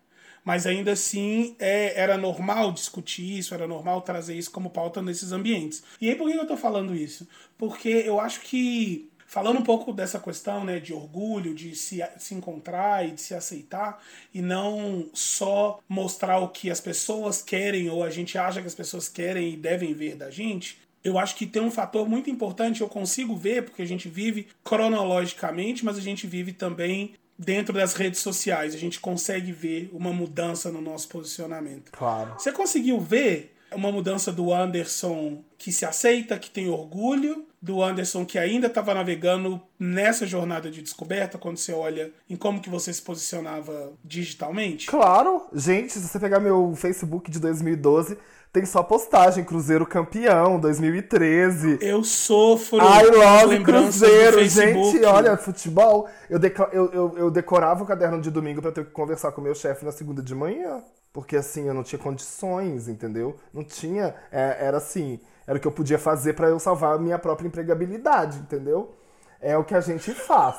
Mas 0.45 0.67
ainda 0.67 0.93
assim 0.93 1.57
é, 1.59 1.99
era 1.99 2.19
normal 2.19 2.71
discutir 2.71 3.39
isso, 3.39 3.55
era 3.55 3.67
normal 3.67 4.03
trazer 4.03 4.37
isso 4.37 4.51
como 4.51 4.71
pauta 4.71 5.01
nesses 5.01 5.33
ambientes. 5.33 5.83
E 6.01 6.09
aí 6.09 6.15
por 6.15 6.31
que 6.31 6.37
eu 6.37 6.43
estou 6.43 6.57
falando 6.57 6.95
isso? 6.95 7.27
Porque 7.57 7.89
eu 7.89 8.21
acho 8.21 8.43
que 8.43 9.11
falando 9.27 9.59
um 9.59 9.65
pouco 9.65 9.93
dessa 9.93 10.21
questão 10.21 10.65
né, 10.65 10.79
de 10.79 10.93
orgulho, 10.93 11.55
de 11.55 11.75
se, 11.75 12.01
se 12.19 12.35
encontrar 12.35 13.09
e 13.09 13.13
de 13.13 13.21
se 13.21 13.35
aceitar, 13.35 14.01
e 14.33 14.41
não 14.41 15.09
só 15.13 15.81
mostrar 15.89 16.39
o 16.39 16.51
que 16.51 16.71
as 16.71 16.81
pessoas 16.81 17.43
querem 17.43 17.91
ou 17.91 18.05
a 18.05 18.11
gente 18.11 18.39
acha 18.39 18.61
que 18.61 18.67
as 18.69 18.75
pessoas 18.77 19.09
querem 19.09 19.55
e 19.55 19.57
devem 19.57 19.93
ver 19.93 20.15
da 20.15 20.31
gente, 20.31 20.79
eu 21.03 21.19
acho 21.19 21.35
que 21.37 21.47
tem 21.47 21.61
um 21.61 21.71
fator 21.71 22.09
muito 22.09 22.31
importante, 22.31 22.81
eu 22.81 22.89
consigo 22.89 23.37
ver, 23.37 23.65
porque 23.65 23.83
a 23.83 23.87
gente 23.87 24.09
vive 24.09 24.47
cronologicamente, 24.63 25.85
mas 25.85 25.99
a 25.99 26.01
gente 26.01 26.27
vive 26.27 26.53
também 26.53 27.15
dentro 27.39 27.75
das 27.75 27.95
redes 27.95 28.21
sociais. 28.21 28.75
A 28.75 28.79
gente 28.79 29.01
consegue 29.01 29.53
ver 29.53 29.91
uma 29.93 30.13
mudança 30.13 30.71
no 30.71 30.81
nosso 30.81 31.09
posicionamento. 31.09 31.93
Claro. 31.93 32.35
Você 32.39 32.53
conseguiu 32.53 33.01
ver 33.01 33.55
uma 33.73 33.91
mudança 33.91 34.33
do 34.33 34.53
Anderson 34.53 35.43
que 35.59 35.73
se 35.73 35.85
aceita, 35.85 36.39
que 36.39 36.51
tem 36.51 36.69
orgulho, 36.69 37.47
do 37.65 37.83
Anderson 37.83 38.27
que 38.27 38.39
ainda 38.39 38.67
estava 38.67 38.93
navegando 38.93 39.59
nessa 39.79 40.27
jornada 40.27 40.71
de 40.71 40.83
descoberta, 40.83 41.39
quando 41.39 41.57
você 41.57 41.73
olha 41.73 42.13
em 42.29 42.37
como 42.37 42.61
que 42.61 42.69
você 42.69 42.93
se 42.93 43.01
posicionava 43.01 43.95
digitalmente? 44.05 44.87
Claro, 44.87 45.47
gente, 45.55 45.95
se 45.95 46.01
você 46.01 46.21
pegar 46.21 46.41
meu 46.41 46.75
Facebook 46.77 47.31
de 47.31 47.41
2012, 47.41 48.19
tem 48.55 48.65
só 48.65 48.85
postagem 48.85 49.43
Cruzeiro 49.43 49.85
campeão 49.85 50.61
2013. 50.61 51.79
Eu 51.81 52.05
sofro. 52.05 52.79
I 52.79 53.03
love 53.11 53.65
Cruzeiro, 53.65 54.45
gente. 54.45 55.05
Olha, 55.05 55.37
futebol. 55.37 56.09
Eu, 56.31 56.39
eu, 56.71 56.93
eu, 56.93 57.19
eu 57.19 57.31
decorava 57.33 57.83
o 57.83 57.87
caderno 57.87 58.21
de 58.21 58.31
domingo 58.31 58.63
pra 58.63 58.71
ter 58.71 58.85
que 58.85 58.93
conversar 58.93 59.33
com 59.33 59.41
o 59.41 59.45
meu 59.45 59.57
chefe 59.57 59.85
na 59.85 59.91
segunda 59.91 60.23
de 60.23 60.37
manhã. 60.37 60.85
Porque 61.13 61.37
assim, 61.37 61.67
eu 61.67 61.75
não 61.75 61.83
tinha 61.83 61.99
condições, 61.99 62.87
entendeu? 62.87 63.35
Não 63.53 63.65
tinha. 63.65 64.15
é, 64.31 64.59
era 64.61 64.77
assim. 64.77 65.19
Era 65.49 65.59
o 65.59 65.61
que 65.61 65.67
eu 65.67 65.73
podia 65.73 65.99
fazer 65.99 66.35
pra 66.35 66.47
eu 66.47 66.61
salvar 66.61 66.95
a 66.95 66.99
minha 66.99 67.19
própria 67.19 67.49
empregabilidade, 67.49 68.39
entendeu? 68.39 68.95
É 69.41 69.59
o 69.59 69.65
que 69.65 69.75
a 69.75 69.81
gente 69.81 70.15
faz. 70.15 70.59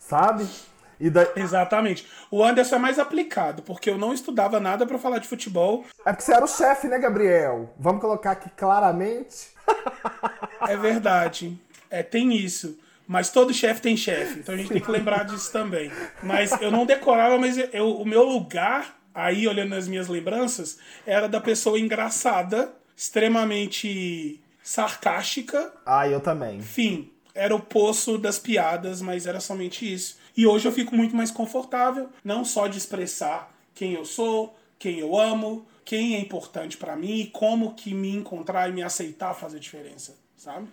sabe? 0.00 0.48
Daí, 0.98 1.26
Exatamente. 1.36 2.06
O 2.30 2.42
Anderson 2.42 2.76
é 2.76 2.78
mais 2.78 2.98
aplicado, 2.98 3.62
porque 3.62 3.90
eu 3.90 3.98
não 3.98 4.12
estudava 4.12 4.60
nada 4.60 4.86
pra 4.86 4.98
falar 4.98 5.18
de 5.18 5.28
futebol. 5.28 5.84
É 6.04 6.12
porque 6.12 6.22
você 6.24 6.34
era 6.34 6.44
o 6.44 6.48
chefe, 6.48 6.88
né, 6.88 6.98
Gabriel? 6.98 7.72
Vamos 7.78 8.00
colocar 8.00 8.32
aqui 8.32 8.50
claramente. 8.50 9.54
É 10.66 10.78
verdade. 10.78 11.58
É, 11.90 12.02
tem 12.02 12.34
isso. 12.34 12.78
Mas 13.06 13.28
todo 13.28 13.52
chefe 13.52 13.82
tem 13.82 13.96
chefe. 13.96 14.40
Então 14.40 14.54
a 14.54 14.58
gente 14.58 14.70
tem 14.70 14.80
que 14.80 14.90
lembrar 14.90 15.24
disso 15.24 15.52
também. 15.52 15.92
Mas 16.22 16.52
eu 16.60 16.70
não 16.70 16.86
decorava, 16.86 17.36
mas 17.38 17.58
eu, 17.72 17.96
o 17.96 18.06
meu 18.06 18.22
lugar, 18.22 18.98
aí 19.14 19.46
olhando 19.46 19.70
nas 19.70 19.86
minhas 19.86 20.08
lembranças, 20.08 20.78
era 21.06 21.28
da 21.28 21.40
pessoa 21.40 21.78
engraçada, 21.78 22.72
extremamente 22.96 24.40
sarcástica. 24.62 25.70
Ah, 25.84 26.08
eu 26.08 26.20
também. 26.20 26.58
Enfim, 26.58 27.12
era 27.34 27.54
o 27.54 27.60
poço 27.60 28.16
das 28.16 28.38
piadas, 28.38 29.02
mas 29.02 29.26
era 29.26 29.40
somente 29.40 29.92
isso. 29.92 30.16
E 30.36 30.46
hoje 30.46 30.66
eu 30.66 30.72
fico 30.72 30.96
muito 30.96 31.14
mais 31.14 31.30
confortável, 31.30 32.08
não 32.24 32.44
só 32.44 32.66
de 32.66 32.78
expressar 32.78 33.54
quem 33.74 33.92
eu 33.92 34.04
sou, 34.04 34.56
quem 34.78 34.98
eu 34.98 35.18
amo, 35.18 35.66
quem 35.84 36.16
é 36.16 36.20
importante 36.20 36.76
pra 36.76 36.96
mim 36.96 37.20
e 37.20 37.26
como 37.26 37.74
que 37.74 37.94
me 37.94 38.10
encontrar 38.10 38.68
e 38.68 38.72
me 38.72 38.82
aceitar 38.82 39.34
faz 39.34 39.54
a 39.54 39.58
diferença, 39.58 40.16
sabe? 40.36 40.66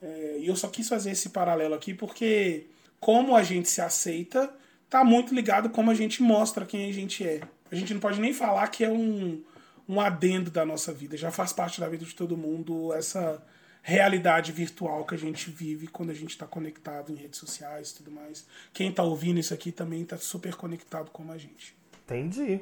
É, 0.00 0.38
E 0.40 0.46
eu 0.46 0.56
só 0.56 0.68
quis 0.68 0.88
fazer 0.88 1.10
esse 1.10 1.30
paralelo 1.30 1.74
aqui 1.74 1.92
porque 1.92 2.66
como 3.00 3.36
a 3.36 3.42
gente 3.42 3.68
se 3.68 3.80
aceita 3.80 4.52
tá 4.88 5.04
muito 5.04 5.34
ligado 5.34 5.70
como 5.70 5.90
a 5.90 5.94
gente 5.94 6.22
mostra 6.22 6.66
quem 6.66 6.88
a 6.88 6.92
gente 6.92 7.26
é. 7.26 7.40
A 7.70 7.74
gente 7.74 7.92
não 7.94 8.00
pode 8.00 8.20
nem 8.20 8.32
falar 8.32 8.66
que 8.68 8.84
é 8.84 8.90
um, 8.90 9.42
um 9.88 10.00
adendo 10.00 10.50
da 10.50 10.64
nossa 10.64 10.92
vida, 10.92 11.16
já 11.16 11.30
faz 11.30 11.52
parte 11.52 11.80
da 11.80 11.88
vida 11.88 12.04
de 12.04 12.14
todo 12.14 12.36
mundo 12.36 12.92
essa 12.92 13.42
realidade 13.82 14.52
virtual 14.52 15.04
que 15.04 15.14
a 15.14 15.18
gente 15.18 15.50
vive 15.50 15.88
quando 15.88 16.10
a 16.10 16.14
gente 16.14 16.30
está 16.30 16.46
conectado 16.46 17.12
em 17.12 17.16
redes 17.16 17.38
sociais 17.38 17.90
e 17.90 17.96
tudo 17.96 18.10
mais. 18.10 18.46
Quem 18.72 18.90
está 18.90 19.02
ouvindo 19.02 19.40
isso 19.40 19.52
aqui 19.52 19.72
também 19.72 20.02
está 20.02 20.16
super 20.16 20.54
conectado 20.54 21.10
como 21.10 21.32
a 21.32 21.38
gente. 21.38 21.76
Entendi. 22.04 22.60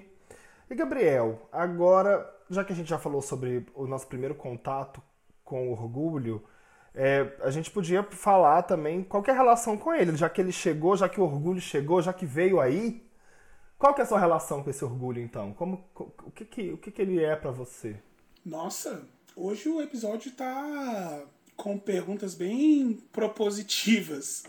E 0.69 0.75
Gabriel, 0.75 1.49
agora, 1.53 2.29
já 2.49 2.65
que 2.65 2.73
a 2.73 2.77
gente 2.77 2.89
já 2.89 2.99
falou 2.99 3.21
sobre 3.21 3.67
o 3.75 3.87
nosso 3.87 4.07
primeiro 4.07 4.35
contato 4.35 5.03
com 5.45 5.69
o 5.69 5.73
orgulho, 5.73 6.43
é, 6.95 7.37
a 7.43 7.51
gente 7.51 7.71
podia 7.71 8.03
falar 8.03 8.63
também 8.63 9.03
qual 9.03 9.23
que 9.23 9.31
é 9.31 9.35
a 9.35 9.37
relação 9.37 9.77
com 9.77 9.93
ele, 9.93 10.17
já 10.17 10.29
que 10.29 10.41
ele 10.41 10.53
chegou, 10.53 10.97
já 10.97 11.09
que 11.09 11.21
o 11.21 11.25
orgulho 11.25 11.61
chegou, 11.61 12.01
já 12.01 12.13
que 12.13 12.25
veio 12.25 12.61
aí. 12.61 13.05
Qual 13.79 13.95
que 13.95 14.01
é 14.01 14.05
a 14.05 14.07
sua 14.07 14.21
relação 14.21 14.63
com 14.63 14.71
esse 14.71 14.85
orgulho, 14.85 15.21
então? 15.23 15.53
Como, 15.55 15.89
co- 15.95 16.13
o 16.25 16.31
que, 16.31 16.45
que, 16.45 16.73
o 16.73 16.79
que, 16.79 16.91
que 16.91 17.01
ele 17.03 17.23
é 17.23 17.35
pra 17.35 17.51
você? 17.51 17.97
Nossa, 18.45 19.09
hoje 19.37 19.69
o 19.69 19.81
episódio 19.81 20.31
tá 20.33 21.23
com 21.57 21.79
perguntas 21.79 22.35
bem 22.35 22.99
propositivas. 23.13 24.45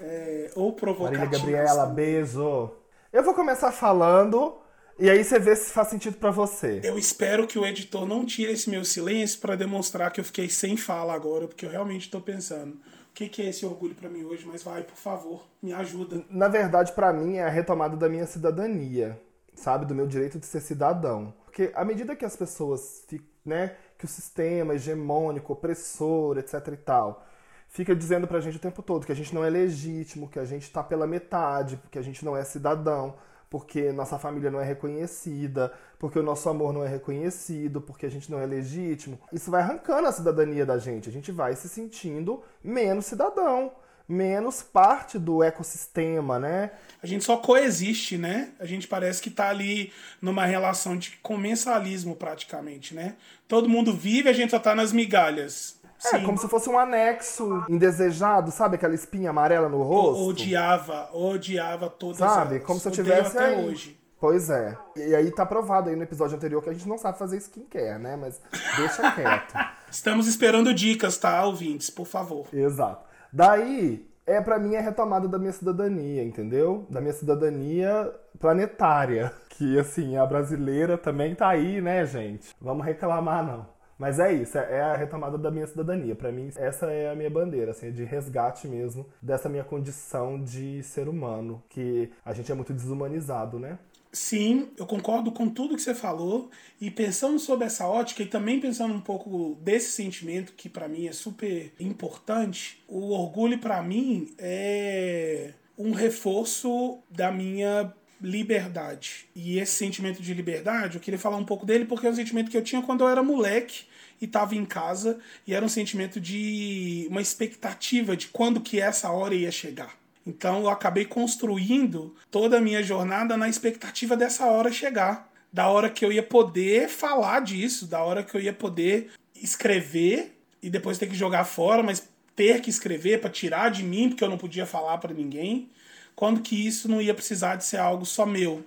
é, 0.00 0.50
ou 0.54 0.66
Marília 0.66 0.80
provocativas. 0.80 1.40
Gabriela, 1.40 1.86
beijo. 1.86 2.70
Eu 3.12 3.22
vou 3.22 3.34
começar 3.34 3.72
falando 3.72 4.56
e 4.98 5.08
aí 5.10 5.22
você 5.22 5.38
vê 5.38 5.54
se 5.54 5.70
faz 5.70 5.88
sentido 5.88 6.16
pra 6.16 6.30
você. 6.30 6.80
Eu 6.82 6.98
espero 6.98 7.46
que 7.46 7.58
o 7.58 7.66
editor 7.66 8.06
não 8.06 8.24
tire 8.24 8.52
esse 8.52 8.68
meu 8.70 8.84
silêncio 8.84 9.40
para 9.40 9.56
demonstrar 9.56 10.10
que 10.10 10.20
eu 10.20 10.24
fiquei 10.24 10.48
sem 10.48 10.76
fala 10.76 11.14
agora, 11.14 11.46
porque 11.46 11.66
eu 11.66 11.70
realmente 11.70 12.02
estou 12.06 12.20
pensando. 12.20 12.72
O 12.74 13.14
que, 13.14 13.28
que 13.28 13.42
é 13.42 13.48
esse 13.48 13.64
orgulho 13.64 13.94
para 13.94 14.10
mim 14.10 14.24
hoje? 14.24 14.46
Mas 14.46 14.62
vai, 14.62 14.82
por 14.82 14.96
favor, 14.96 15.46
me 15.62 15.72
ajuda. 15.72 16.22
Na 16.28 16.48
verdade, 16.48 16.92
pra 16.92 17.12
mim, 17.12 17.36
é 17.36 17.44
a 17.44 17.48
retomada 17.48 17.96
da 17.96 18.08
minha 18.08 18.26
cidadania, 18.26 19.18
sabe? 19.54 19.86
Do 19.86 19.94
meu 19.94 20.06
direito 20.06 20.38
de 20.38 20.44
ser 20.44 20.60
cidadão. 20.60 21.32
Porque 21.44 21.70
à 21.74 21.82
medida 21.82 22.14
que 22.14 22.26
as 22.26 22.36
pessoas, 22.36 23.06
né, 23.44 23.74
que 23.98 24.04
o 24.04 24.08
sistema 24.08 24.74
hegemônico, 24.74 25.52
opressor, 25.52 26.38
etc 26.38 26.68
e 26.72 26.76
tal, 26.76 27.24
fica 27.68 27.94
dizendo 27.94 28.26
pra 28.26 28.40
gente 28.40 28.56
o 28.56 28.60
tempo 28.60 28.82
todo 28.82 29.06
que 29.06 29.12
a 29.12 29.16
gente 29.16 29.34
não 29.34 29.44
é 29.44 29.50
legítimo, 29.50 30.28
que 30.28 30.38
a 30.38 30.44
gente 30.44 30.70
tá 30.70 30.82
pela 30.82 31.06
metade, 31.06 31.80
que 31.90 31.98
a 31.98 32.02
gente 32.02 32.24
não 32.24 32.36
é 32.36 32.44
cidadão, 32.44 33.14
porque 33.48 33.92
nossa 33.92 34.18
família 34.18 34.50
não 34.50 34.60
é 34.60 34.64
reconhecida, 34.64 35.72
porque 35.98 36.18
o 36.18 36.22
nosso 36.22 36.48
amor 36.48 36.72
não 36.72 36.84
é 36.84 36.88
reconhecido, 36.88 37.80
porque 37.80 38.06
a 38.06 38.10
gente 38.10 38.30
não 38.30 38.40
é 38.40 38.46
legítimo. 38.46 39.18
Isso 39.32 39.50
vai 39.50 39.62
arrancando 39.62 40.08
a 40.08 40.12
cidadania 40.12 40.66
da 40.66 40.78
gente. 40.78 41.08
A 41.08 41.12
gente 41.12 41.30
vai 41.32 41.54
se 41.54 41.68
sentindo 41.68 42.42
menos 42.62 43.06
cidadão, 43.06 43.72
menos 44.08 44.62
parte 44.62 45.18
do 45.18 45.42
ecossistema, 45.42 46.38
né? 46.38 46.70
A 47.02 47.06
gente 47.06 47.24
só 47.24 47.36
coexiste, 47.36 48.16
né? 48.16 48.50
A 48.58 48.66
gente 48.66 48.86
parece 48.86 49.20
que 49.20 49.30
tá 49.30 49.48
ali 49.48 49.92
numa 50.20 50.44
relação 50.44 50.96
de 50.96 51.12
comensalismo 51.22 52.14
praticamente, 52.14 52.94
né? 52.94 53.16
Todo 53.48 53.68
mundo 53.68 53.92
vive, 53.92 54.28
a 54.28 54.32
gente 54.32 54.50
só 54.50 54.58
tá 54.58 54.74
nas 54.74 54.92
migalhas. 54.92 55.76
É, 56.12 56.18
como 56.20 56.36
se 56.36 56.46
fosse 56.46 56.68
um 56.68 56.78
anexo 56.78 57.64
indesejado, 57.68 58.50
sabe? 58.50 58.76
Aquela 58.76 58.94
espinha 58.94 59.30
amarela 59.30 59.68
no 59.68 59.82
rosto. 59.82 60.28
odiava, 60.28 61.08
odiava 61.12 61.88
todas 61.88 62.18
Sabe? 62.18 62.60
Como 62.60 62.78
se 62.78 62.86
eu 62.86 62.92
tivesse 62.92 63.36
até 63.36 63.56
aí. 63.56 63.66
hoje. 63.66 63.98
Pois 64.20 64.48
é. 64.48 64.76
E 64.96 65.14
aí 65.14 65.30
tá 65.30 65.44
provado 65.44 65.90
aí 65.90 65.96
no 65.96 66.02
episódio 66.02 66.36
anterior 66.36 66.62
que 66.62 66.70
a 66.70 66.72
gente 66.72 66.88
não 66.88 66.96
sabe 66.96 67.18
fazer 67.18 67.36
skincare, 67.38 67.98
né? 67.98 68.16
Mas 68.16 68.40
deixa 68.76 69.10
quieto. 69.12 69.54
Estamos 69.90 70.26
esperando 70.26 70.72
dicas, 70.72 71.16
tá, 71.18 71.44
ouvintes? 71.44 71.90
Por 71.90 72.06
favor. 72.06 72.46
Exato. 72.52 73.04
Daí, 73.36 74.08
é 74.26 74.40
pra 74.40 74.58
mim 74.58 74.76
a 74.76 74.80
retomada 74.80 75.28
da 75.28 75.38
minha 75.38 75.52
cidadania, 75.52 76.24
entendeu? 76.24 76.86
Da 76.88 77.02
minha 77.02 77.12
cidadania 77.12 78.10
planetária. 78.40 79.30
Que, 79.56 79.78
assim, 79.78 80.18
a 80.18 80.26
brasileira 80.26 80.98
também 80.98 81.34
tá 81.34 81.48
aí, 81.48 81.80
né, 81.80 82.04
gente? 82.04 82.54
Vamos 82.60 82.84
reclamar, 82.84 83.42
não. 83.42 83.66
Mas 83.98 84.20
é 84.20 84.30
isso, 84.30 84.58
é 84.58 84.82
a 84.82 84.94
retomada 84.94 85.38
da 85.38 85.50
minha 85.50 85.66
cidadania. 85.66 86.14
Pra 86.14 86.30
mim, 86.30 86.50
essa 86.56 86.92
é 86.92 87.10
a 87.10 87.14
minha 87.14 87.30
bandeira, 87.30 87.70
assim, 87.70 87.86
é 87.88 87.90
de 87.90 88.04
resgate 88.04 88.68
mesmo 88.68 89.06
dessa 89.22 89.48
minha 89.48 89.64
condição 89.64 90.38
de 90.38 90.82
ser 90.82 91.08
humano. 91.08 91.62
Que 91.70 92.12
a 92.22 92.34
gente 92.34 92.52
é 92.52 92.54
muito 92.54 92.74
desumanizado, 92.74 93.58
né? 93.58 93.78
Sim, 94.16 94.70
eu 94.78 94.86
concordo 94.86 95.30
com 95.30 95.46
tudo 95.46 95.76
que 95.76 95.82
você 95.82 95.94
falou. 95.94 96.50
E 96.80 96.90
pensando 96.90 97.38
sobre 97.38 97.66
essa 97.66 97.86
ótica 97.86 98.22
e 98.22 98.26
também 98.26 98.58
pensando 98.58 98.94
um 98.94 99.00
pouco 99.00 99.58
desse 99.60 99.92
sentimento 99.92 100.54
que 100.54 100.70
pra 100.70 100.88
mim 100.88 101.06
é 101.06 101.12
super 101.12 101.70
importante, 101.78 102.82
o 102.88 103.10
orgulho 103.10 103.58
pra 103.58 103.82
mim 103.82 104.34
é 104.38 105.52
um 105.76 105.92
reforço 105.92 106.98
da 107.10 107.30
minha 107.30 107.92
liberdade. 108.18 109.26
E 109.34 109.58
esse 109.58 109.72
sentimento 109.72 110.22
de 110.22 110.32
liberdade, 110.32 110.94
eu 110.94 111.00
queria 111.02 111.20
falar 111.20 111.36
um 111.36 111.44
pouco 111.44 111.66
dele 111.66 111.84
porque 111.84 112.06
é 112.06 112.10
um 112.10 112.14
sentimento 112.14 112.50
que 112.50 112.56
eu 112.56 112.64
tinha 112.64 112.80
quando 112.80 113.02
eu 113.02 113.08
era 113.10 113.22
moleque 113.22 113.84
e 114.18 114.24
estava 114.24 114.56
em 114.56 114.64
casa 114.64 115.18
e 115.46 115.52
era 115.52 115.62
um 115.62 115.68
sentimento 115.68 116.18
de 116.18 117.06
uma 117.10 117.20
expectativa 117.20 118.16
de 118.16 118.28
quando 118.28 118.62
que 118.62 118.80
essa 118.80 119.10
hora 119.10 119.34
ia 119.34 119.52
chegar. 119.52 120.05
Então 120.26 120.62
eu 120.62 120.68
acabei 120.68 121.04
construindo 121.04 122.14
toda 122.30 122.58
a 122.58 122.60
minha 122.60 122.82
jornada 122.82 123.36
na 123.36 123.48
expectativa 123.48 124.16
dessa 124.16 124.46
hora 124.46 124.72
chegar. 124.72 125.32
Da 125.52 125.68
hora 125.68 125.88
que 125.88 126.04
eu 126.04 126.12
ia 126.12 126.22
poder 126.22 126.88
falar 126.88 127.40
disso, 127.40 127.86
da 127.86 128.02
hora 128.02 128.24
que 128.24 128.36
eu 128.36 128.40
ia 128.40 128.52
poder 128.52 129.12
escrever 129.36 130.36
e 130.60 130.68
depois 130.68 130.98
ter 130.98 131.06
que 131.06 131.14
jogar 131.14 131.44
fora, 131.44 131.82
mas 131.82 132.08
ter 132.34 132.60
que 132.60 132.68
escrever 132.68 133.20
para 133.20 133.30
tirar 133.30 133.70
de 133.70 133.84
mim, 133.84 134.08
porque 134.08 134.24
eu 134.24 134.28
não 134.28 134.36
podia 134.36 134.66
falar 134.66 134.98
para 134.98 135.14
ninguém. 135.14 135.70
Quando 136.16 136.40
que 136.40 136.66
isso 136.66 136.88
não 136.88 137.00
ia 137.00 137.14
precisar 137.14 137.56
de 137.56 137.64
ser 137.64 137.76
algo 137.78 138.04
só 138.04 138.26
meu? 138.26 138.64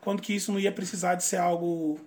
Quando 0.00 0.22
que 0.22 0.34
isso 0.34 0.52
não 0.52 0.60
ia 0.60 0.70
precisar 0.70 1.16
de 1.16 1.24
ser 1.24 1.36
algo 1.36 1.98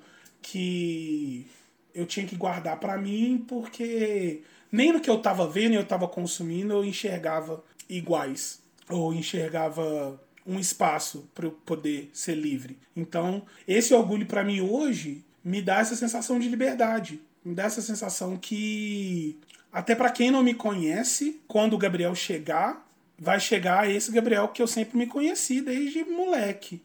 que 0.42 1.46
eu 1.94 2.06
tinha 2.06 2.26
que 2.26 2.36
guardar 2.36 2.80
para 2.80 2.98
mim, 2.98 3.44
porque 3.48 4.42
nem 4.72 4.92
no 4.94 5.02
que 5.02 5.10
eu 5.10 5.18
estava 5.18 5.46
vendo 5.48 5.74
e 5.74 5.76
eu 5.76 5.82
estava 5.82 6.08
consumindo 6.08 6.74
eu 6.74 6.86
enxergava 6.86 7.64
iguais 7.88 8.63
ou 8.90 9.14
enxergava 9.14 10.20
um 10.46 10.60
espaço 10.60 11.30
para 11.34 11.46
eu 11.46 11.52
poder 11.52 12.10
ser 12.14 12.36
livre. 12.36 12.78
Então, 12.96 13.44
esse 13.68 13.94
orgulho 13.94 14.26
para 14.26 14.44
mim 14.44 14.62
hoje 14.62 15.24
me 15.44 15.62
dá 15.62 15.80
essa 15.80 15.96
sensação 15.96 16.40
de 16.40 16.50
liberdade, 16.50 17.22
me 17.44 17.54
dá 17.54 17.64
essa 17.64 17.82
sensação 17.82 18.38
que 18.38 19.40
até 19.72 19.96
para 19.96 20.12
quem 20.12 20.30
não 20.30 20.44
me 20.44 20.54
conhece, 20.54 21.42
quando 21.48 21.74
o 21.74 21.78
Gabriel 21.78 22.14
chegar, 22.14 22.88
vai 23.18 23.40
chegar 23.40 23.90
esse 23.90 24.12
Gabriel 24.12 24.48
que 24.50 24.62
eu 24.62 24.68
sempre 24.68 24.98
me 24.98 25.08
conheci 25.08 25.62
desde 25.62 26.04
moleque. 26.04 26.82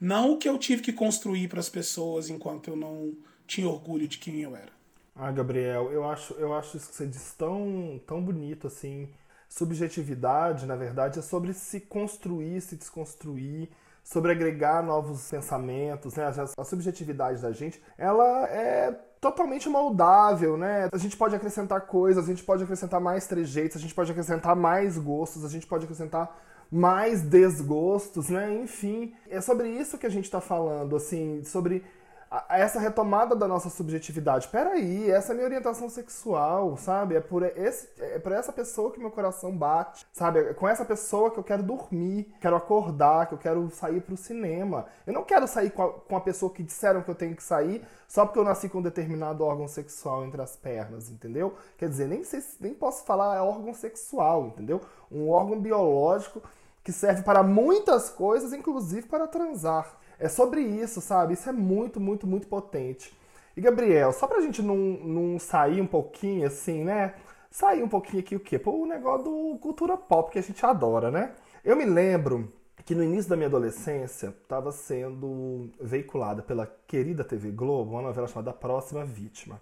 Não 0.00 0.32
o 0.32 0.38
que 0.38 0.48
eu 0.48 0.58
tive 0.58 0.82
que 0.82 0.92
construir 0.92 1.46
para 1.48 1.60
as 1.60 1.68
pessoas 1.68 2.28
enquanto 2.28 2.68
eu 2.68 2.76
não 2.76 3.14
tinha 3.46 3.68
orgulho 3.68 4.08
de 4.08 4.18
quem 4.18 4.40
eu 4.40 4.56
era. 4.56 4.72
Ah, 5.14 5.30
Gabriel, 5.30 5.92
eu 5.92 6.04
acho, 6.08 6.34
eu 6.34 6.54
acho 6.54 6.76
isso 6.76 6.88
que 6.88 6.96
você 6.96 7.06
diz 7.06 7.32
tão, 7.34 8.00
tão 8.06 8.20
bonito 8.20 8.66
assim. 8.66 9.08
Subjetividade, 9.54 10.64
na 10.64 10.74
verdade, 10.74 11.18
é 11.18 11.22
sobre 11.22 11.52
se 11.52 11.78
construir, 11.78 12.58
se 12.62 12.74
desconstruir, 12.74 13.68
sobre 14.02 14.32
agregar 14.32 14.82
novos 14.82 15.28
pensamentos, 15.28 16.14
né? 16.14 16.24
A 16.56 16.64
subjetividade 16.64 17.42
da 17.42 17.52
gente, 17.52 17.78
ela 17.98 18.48
é 18.48 18.92
totalmente 19.20 19.68
moldável, 19.68 20.56
né? 20.56 20.88
A 20.90 20.96
gente 20.96 21.18
pode 21.18 21.36
acrescentar 21.36 21.82
coisas, 21.82 22.24
a 22.24 22.26
gente 22.26 22.42
pode 22.42 22.64
acrescentar 22.64 22.98
mais 22.98 23.26
trejeitos, 23.26 23.76
a 23.76 23.80
gente 23.80 23.94
pode 23.94 24.10
acrescentar 24.10 24.56
mais 24.56 24.96
gostos, 24.96 25.44
a 25.44 25.50
gente 25.50 25.66
pode 25.66 25.84
acrescentar 25.84 26.34
mais 26.70 27.20
desgostos, 27.20 28.30
né? 28.30 28.54
Enfim, 28.54 29.14
é 29.28 29.42
sobre 29.42 29.68
isso 29.68 29.98
que 29.98 30.06
a 30.06 30.10
gente 30.10 30.24
está 30.24 30.40
falando, 30.40 30.96
assim, 30.96 31.44
sobre 31.44 31.84
essa 32.48 32.80
retomada 32.80 33.36
da 33.36 33.46
nossa 33.46 33.68
subjetividade. 33.68 34.48
Peraí, 34.48 35.10
essa 35.10 35.32
é 35.32 35.34
minha 35.34 35.46
orientação 35.46 35.88
sexual, 35.90 36.76
sabe? 36.76 37.14
É 37.14 37.20
por, 37.20 37.42
esse, 37.42 37.88
é 37.98 38.18
por 38.18 38.32
essa 38.32 38.52
pessoa 38.52 38.90
que 38.90 38.98
meu 38.98 39.10
coração 39.10 39.56
bate, 39.56 40.06
sabe? 40.12 40.38
É 40.38 40.54
com 40.54 40.66
essa 40.66 40.84
pessoa 40.84 41.30
que 41.30 41.38
eu 41.38 41.44
quero 41.44 41.62
dormir, 41.62 42.32
quero 42.40 42.56
acordar, 42.56 43.26
que 43.26 43.34
eu 43.34 43.38
quero 43.38 43.70
sair 43.70 44.00
pro 44.00 44.16
cinema. 44.16 44.86
Eu 45.06 45.12
não 45.12 45.24
quero 45.24 45.46
sair 45.46 45.70
com 45.70 45.82
a, 45.82 45.92
com 45.92 46.16
a 46.16 46.20
pessoa 46.20 46.52
que 46.52 46.62
disseram 46.62 47.02
que 47.02 47.10
eu 47.10 47.14
tenho 47.14 47.36
que 47.36 47.42
sair 47.42 47.86
só 48.08 48.26
porque 48.26 48.38
eu 48.38 48.44
nasci 48.44 48.68
com 48.68 48.78
um 48.78 48.82
determinado 48.82 49.42
órgão 49.42 49.66
sexual 49.66 50.24
entre 50.24 50.40
as 50.42 50.54
pernas, 50.54 51.10
entendeu? 51.10 51.54
Quer 51.78 51.88
dizer, 51.88 52.06
nem, 52.06 52.22
sei, 52.24 52.44
nem 52.60 52.74
posso 52.74 53.04
falar 53.04 53.36
é 53.36 53.40
órgão 53.40 53.72
sexual, 53.72 54.48
entendeu? 54.48 54.82
Um 55.10 55.30
órgão 55.30 55.58
biológico 55.58 56.42
que 56.84 56.92
serve 56.92 57.22
para 57.22 57.42
muitas 57.42 58.10
coisas, 58.10 58.52
inclusive 58.52 59.06
para 59.06 59.26
transar. 59.26 59.98
É 60.18 60.28
sobre 60.28 60.60
isso, 60.60 61.00
sabe? 61.00 61.34
Isso 61.34 61.48
é 61.48 61.52
muito, 61.52 62.00
muito, 62.00 62.26
muito 62.26 62.46
potente. 62.46 63.12
E 63.56 63.60
Gabriel, 63.60 64.12
só 64.12 64.26
pra 64.26 64.40
gente 64.40 64.62
não, 64.62 64.76
não 64.76 65.38
sair 65.38 65.80
um 65.80 65.86
pouquinho 65.86 66.46
assim, 66.46 66.84
né? 66.84 67.14
Sair 67.50 67.82
um 67.82 67.88
pouquinho 67.88 68.20
aqui 68.20 68.34
o 68.34 68.40
quê? 68.40 68.58
Pô, 68.58 68.72
o 68.72 68.86
negócio 68.86 69.24
do 69.24 69.58
cultura 69.58 69.96
pop 69.96 70.30
que 70.30 70.38
a 70.38 70.42
gente 70.42 70.64
adora, 70.64 71.10
né? 71.10 71.32
Eu 71.62 71.76
me 71.76 71.84
lembro 71.84 72.48
que 72.84 72.94
no 72.94 73.04
início 73.04 73.28
da 73.28 73.36
minha 73.36 73.48
adolescência 73.48 74.34
estava 74.42 74.72
sendo 74.72 75.70
veiculada 75.80 76.42
pela 76.42 76.66
querida 76.86 77.22
TV 77.22 77.50
Globo 77.50 77.92
uma 77.92 78.02
novela 78.02 78.26
chamada 78.26 78.52
Próxima 78.52 79.04
Vítima. 79.04 79.60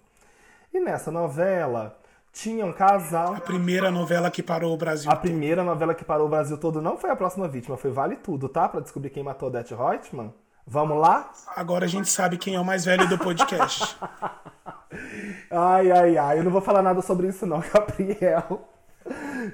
E 0.73 0.79
nessa 0.79 1.11
novela 1.11 1.99
tinha 2.31 2.65
um 2.65 2.71
casal. 2.71 3.35
A 3.35 3.41
primeira 3.41 3.91
novela 3.91 4.31
que 4.31 4.41
parou 4.41 4.73
o 4.73 4.77
Brasil. 4.77 5.11
A 5.11 5.15
todo. 5.15 5.23
primeira 5.23 5.63
novela 5.63 5.93
que 5.93 6.05
parou 6.05 6.27
o 6.27 6.29
Brasil 6.29 6.57
todo 6.57 6.81
não 6.81 6.97
foi 6.97 7.09
a 7.09 7.15
próxima 7.15 7.47
vítima, 7.47 7.75
foi 7.75 7.91
Vale 7.91 8.15
Tudo, 8.15 8.47
tá? 8.47 8.69
Pra 8.69 8.79
descobrir 8.79 9.09
quem 9.09 9.21
matou 9.21 9.49
Odete 9.49 9.75
Reutemann. 9.75 10.33
Vamos 10.71 11.01
lá? 11.01 11.29
Agora 11.53 11.83
a 11.83 11.87
gente 11.87 12.07
sabe 12.07 12.37
quem 12.37 12.55
é 12.55 12.59
o 12.59 12.63
mais 12.63 12.85
velho 12.85 13.05
do 13.09 13.17
podcast. 13.17 13.97
ai, 15.51 15.91
ai, 15.91 16.17
ai. 16.17 16.39
Eu 16.39 16.45
não 16.45 16.51
vou 16.51 16.61
falar 16.61 16.81
nada 16.81 17.01
sobre 17.01 17.27
isso, 17.27 17.45
não, 17.45 17.59
Gabriel. 17.73 18.69